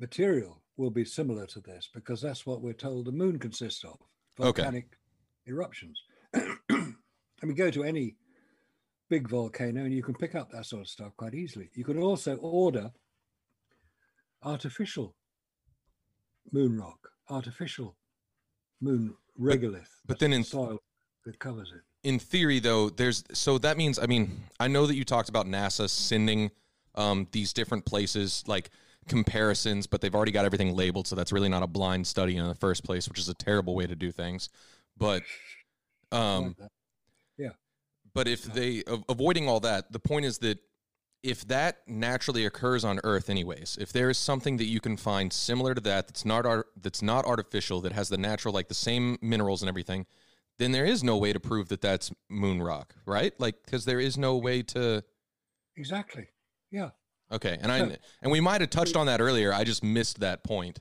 [0.00, 3.96] material will be similar to this because that's what we're told the moon consists of
[4.38, 4.60] Okay.
[4.62, 4.98] volcanic
[5.46, 5.98] eruptions.
[6.34, 8.16] I mean, go to any
[9.08, 11.70] big volcano and you can pick up that sort of stuff quite easily.
[11.72, 12.90] You can also order
[14.42, 15.16] artificial
[16.52, 17.96] moon rock, artificial
[18.82, 19.88] moon regolith.
[20.06, 20.78] but that's then in- soil
[21.24, 21.80] that covers it.
[22.06, 25.44] in theory though there's so that means i mean i know that you talked about
[25.46, 26.50] nasa sending
[26.94, 28.70] um, these different places like
[29.08, 32.46] comparisons but they've already got everything labeled so that's really not a blind study in
[32.46, 34.48] the first place which is a terrible way to do things
[34.96, 35.22] but
[36.12, 36.70] um like that.
[38.14, 40.58] but if they av- avoiding all that the point is that
[41.22, 45.32] if that naturally occurs on earth anyways if there is something that you can find
[45.32, 48.74] similar to that that's not art, that's not artificial that has the natural like the
[48.74, 50.06] same minerals and everything
[50.58, 53.98] then there is no way to prove that that's moon rock right like because there
[53.98, 55.02] is no way to
[55.80, 56.28] Exactly.
[56.70, 56.90] Yeah.
[57.32, 60.20] okay and i So- and we might have touched on that earlier i just missed
[60.20, 60.78] that point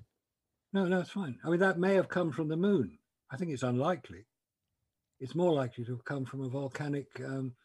[0.72, 1.36] No, no, it's fine.
[1.44, 3.00] I mean, that may have come from the moon.
[3.32, 4.26] I think it's unlikely.
[5.20, 7.56] It's more likely to have come from a volcanic um,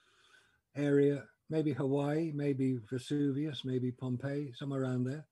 [0.74, 5.26] area, maybe Hawaii, maybe Vesuvius, maybe Pompeii, somewhere around there.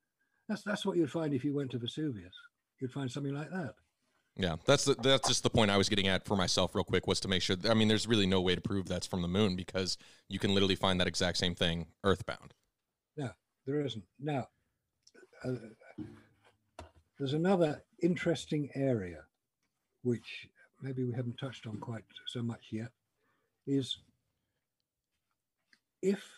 [0.48, 2.34] That's that's what you'd find if you went to Vesuvius.
[2.80, 3.74] You'd find something like that.
[4.36, 7.06] yeah that's the, that's just the point i was getting at for myself real quick
[7.06, 9.28] was to make sure i mean there's really no way to prove that's from the
[9.38, 12.54] moon because you can literally find that exact same thing earthbound
[13.66, 14.04] There isn't.
[14.18, 14.48] Now,
[15.44, 15.52] uh,
[17.18, 19.24] there's another interesting area,
[20.02, 20.48] which
[20.80, 22.90] maybe we haven't touched on quite so much yet,
[23.66, 23.98] is
[26.02, 26.28] if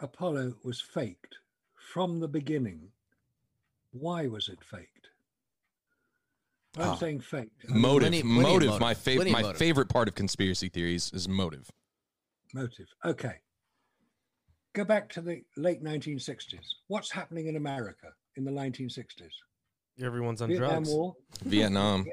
[0.00, 1.36] Apollo was faked
[1.74, 2.90] from the beginning,
[3.92, 5.08] why was it faked?
[6.76, 7.64] I'm Ah, saying faked.
[7.68, 8.80] I mean motive plenty- plenty motive, motive.
[8.80, 9.58] my favorite my motive.
[9.58, 11.70] favorite part of conspiracy theories is motive
[12.54, 12.88] motive.
[13.04, 13.40] Okay.
[14.78, 16.60] Go back to the late 1960s.
[16.86, 19.32] What's happening in America in the 1960s?
[20.00, 20.90] Everyone's on Vietnam drugs.
[20.90, 22.06] War, Vietnam.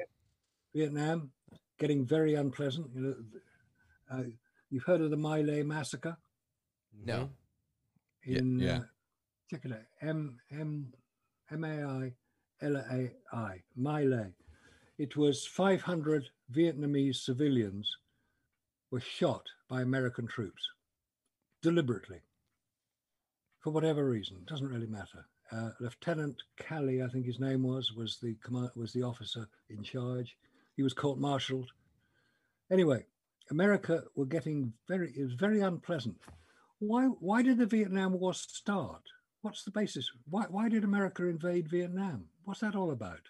[0.74, 1.30] Vietnam,
[1.78, 2.88] getting very unpleasant.
[2.92, 3.14] You know,
[4.10, 4.22] uh,
[4.68, 6.16] you've heard of the My Lai massacre
[7.04, 7.30] No.
[8.24, 8.78] Yeah, in yeah.
[8.78, 8.82] Uh,
[9.48, 9.86] check it out.
[10.00, 10.92] M M
[11.52, 12.12] M A I
[12.62, 14.32] L A I My Lai.
[14.98, 17.88] It was 500 Vietnamese civilians
[18.90, 20.68] were shot by American troops
[21.62, 22.22] deliberately
[23.66, 24.36] for whatever reason.
[24.46, 25.26] Doesn't really matter.
[25.50, 29.82] Uh, Lieutenant Calley, I think his name was, was the command, was the officer in
[29.82, 30.36] charge.
[30.76, 31.72] He was court-martialed.
[32.70, 33.06] Anyway,
[33.50, 35.12] America were getting very.
[35.16, 36.14] It was very unpleasant.
[36.78, 37.06] Why?
[37.06, 39.02] Why did the Vietnam War start?
[39.42, 40.08] What's the basis?
[40.30, 40.44] Why?
[40.48, 42.26] Why did America invade Vietnam?
[42.44, 43.22] What's that all about?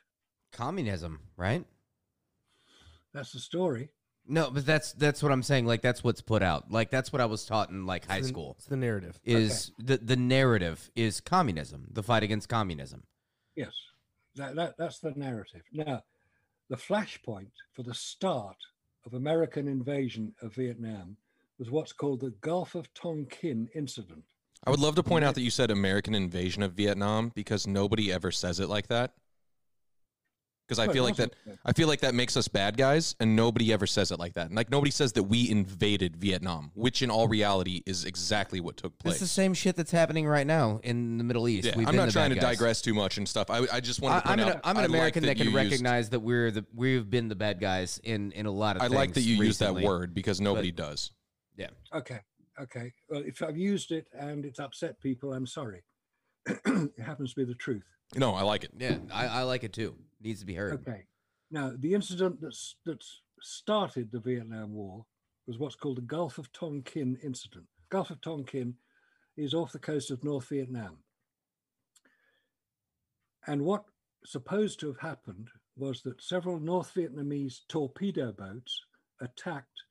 [0.52, 1.64] Communism, right?
[3.14, 3.88] That's the story.
[4.28, 5.66] No, but that's that's what I'm saying.
[5.66, 6.70] Like that's what's put out.
[6.70, 8.54] Like that's what I was taught in like high It's the- school.
[8.58, 9.20] It's the narrative.
[9.24, 13.04] Is the the narrative is communism, the fight against communism.
[13.54, 13.72] Yes,
[14.34, 15.62] that, that that's the narrative.
[15.72, 16.02] Now,
[16.68, 18.56] the flashpoint for the start
[19.04, 21.16] of American invasion of Vietnam
[21.58, 24.24] was what's called the Gulf of Tonkin incident.
[24.66, 28.12] I would love to point out that you said American invasion of Vietnam because nobody
[28.12, 29.12] ever says it like that.
[30.66, 31.32] Because I feel like that
[31.64, 34.52] I feel like that makes us bad guys and nobody ever says it like that.
[34.52, 37.32] Like nobody says that we invaded Vietnam, which in all mm.
[37.32, 39.14] reality is exactly what took place.
[39.14, 41.68] It's the same shit that's happening right now in the Middle East.
[41.68, 42.56] yeah, We've I'm been not the trying to bad guys.
[42.56, 43.48] digress too much and stuff.
[43.48, 44.28] I, I just want to.
[44.28, 46.20] Point I'm an, out I'm an I like American that, can you used- recognize that
[46.20, 48.96] we're the we've been the bad guys in in a lot of I things.
[48.96, 51.12] like that you use that word because nobody does.
[51.56, 51.68] Yeah.
[51.94, 52.20] Okay,
[52.60, 52.92] okay.
[53.08, 55.84] Well, if I've used it and it's upset people, I'm sorry.
[56.46, 57.84] it happens to be the truth.
[58.14, 58.70] No, I like it.
[58.78, 59.96] Yeah, I, I like it too.
[60.20, 60.74] Needs to be heard.
[60.74, 61.04] Okay.
[61.50, 65.04] Now, the incident that's that's started the Vietnam War
[65.46, 67.66] was what's called the Gulf of Tonkin incident.
[67.90, 68.74] Gulf of Tonkin
[69.36, 70.98] is off the coast of North Vietnam.
[73.46, 73.84] And what
[74.24, 78.80] supposed to have happened was that several North Vietnamese torpedo boats
[79.20, 79.82] attacked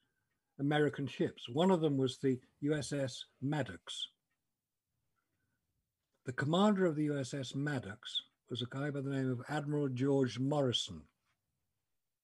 [0.59, 1.47] American ships.
[1.47, 4.09] One of them was the USS Maddox.
[6.25, 10.39] The commander of the USS Maddox was a guy by the name of Admiral George
[10.39, 11.01] Morrison.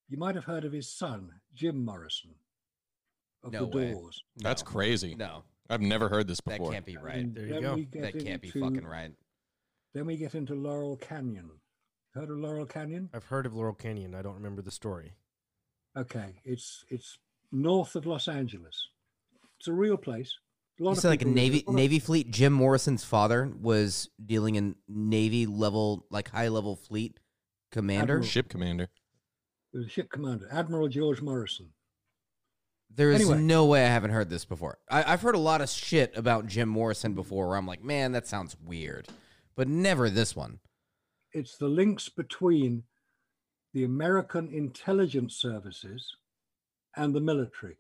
[0.07, 2.31] You might have heard of his son, Jim Morrison,
[3.43, 3.91] of No the way.
[3.91, 4.23] Doors.
[4.37, 4.71] That's No.
[4.71, 5.15] crazy.
[5.15, 6.67] No, I've never heard this before.
[6.67, 7.17] that can't be right.
[7.17, 8.01] And There you go.
[8.01, 9.13] That can't be fucking right.
[9.93, 11.51] Then we get into Laurel Canyon.
[12.13, 13.09] Heard of Laurel Canyon?
[13.13, 14.15] I've heard of Laurel Canyon.
[14.15, 15.13] I don't remember the story.
[15.95, 17.17] Okay, it's it's
[17.51, 18.89] north of Los Angeles.
[19.59, 20.37] It's a real place.
[20.81, 22.31] A You said like a Navy a Navy fleet.
[22.31, 27.19] Jim Morrison's father was dealing in Navy level, like high level fleet
[27.71, 28.15] commander.
[28.15, 28.27] Admiral.
[28.27, 28.83] Ship commander.
[29.73, 31.69] It was a ship commander, Admiral George Morrison.
[32.93, 33.41] There is Anyway.
[33.41, 34.79] no way I haven't heard this before.
[34.89, 38.11] I, I've heard a lot of shit about Jim Morrison before, where I'm like, man,
[38.11, 39.07] that sounds weird,
[39.55, 40.59] but never this one.
[41.31, 42.83] It's the links between
[43.73, 46.17] the American intelligence services
[46.97, 47.77] and the military,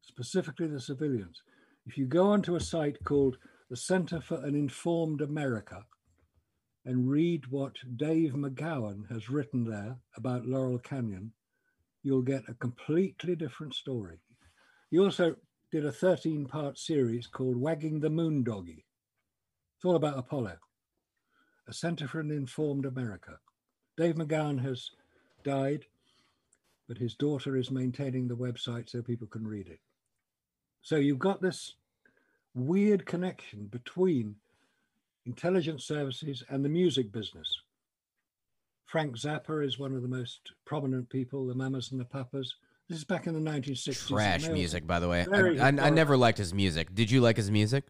[0.00, 1.42] specifically the civilians.
[1.84, 5.84] If you go onto a site called the Center for an Informed America
[6.84, 11.32] and read what Dave McGowan has written there about Laurel Canyon,
[12.04, 14.20] you'll get a completely different story.
[14.90, 15.36] He also
[15.72, 18.84] did a 13 part series called Wagging the Moon Doggy.
[19.76, 20.58] It's all about Apollo,
[21.66, 23.38] a Center for an Informed America.
[23.96, 24.90] Dave McGowan has
[25.42, 25.86] died,
[26.86, 29.80] but his daughter is maintaining the website so people can read it.
[30.82, 31.74] So you've got this
[32.54, 34.36] weird connection between
[35.24, 37.60] intelligence services and the music business.
[38.86, 42.54] Frank Zappa is one of the most prominent people, the Mamas and the Papas.
[42.88, 43.86] This is back in the 1960s.
[43.86, 45.24] and Trash music, by the way.
[45.32, 46.94] I, I, I never liked his music.
[46.94, 47.84] Did you like his music?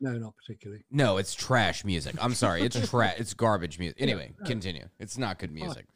[0.00, 0.82] No, not particularly.
[0.90, 2.16] No, it's trash music.
[2.20, 3.16] I'm sorry, it's trash.
[3.18, 4.00] It's garbage music.
[4.00, 4.86] Anyway, continue.
[4.98, 5.86] It's not good music,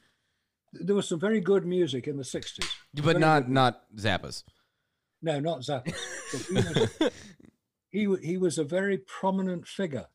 [0.74, 2.64] There was some very good music in the 60s.
[2.94, 3.52] but Very not good.
[3.52, 4.44] not Zappa's.
[5.24, 5.92] No, not Zappa.
[7.90, 10.06] He, was, he, he was a very prominent figure.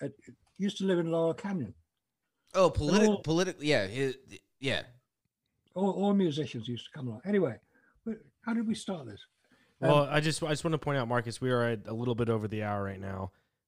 [0.00, 0.12] At,
[0.56, 1.74] used to live in Laurel Canyon.
[2.54, 3.62] Oh, political, all- political.
[3.62, 4.16] Yeah, his,
[4.58, 4.82] yeah.
[5.74, 7.20] All, all musicians used to come along.
[7.26, 7.56] Anyway,
[8.08, 8.14] wh-
[8.46, 9.20] how did we start this?
[9.82, 11.92] Um, Well, I just I just want to point out, Marcus, we are at a
[11.92, 13.32] little bit over the hour right now.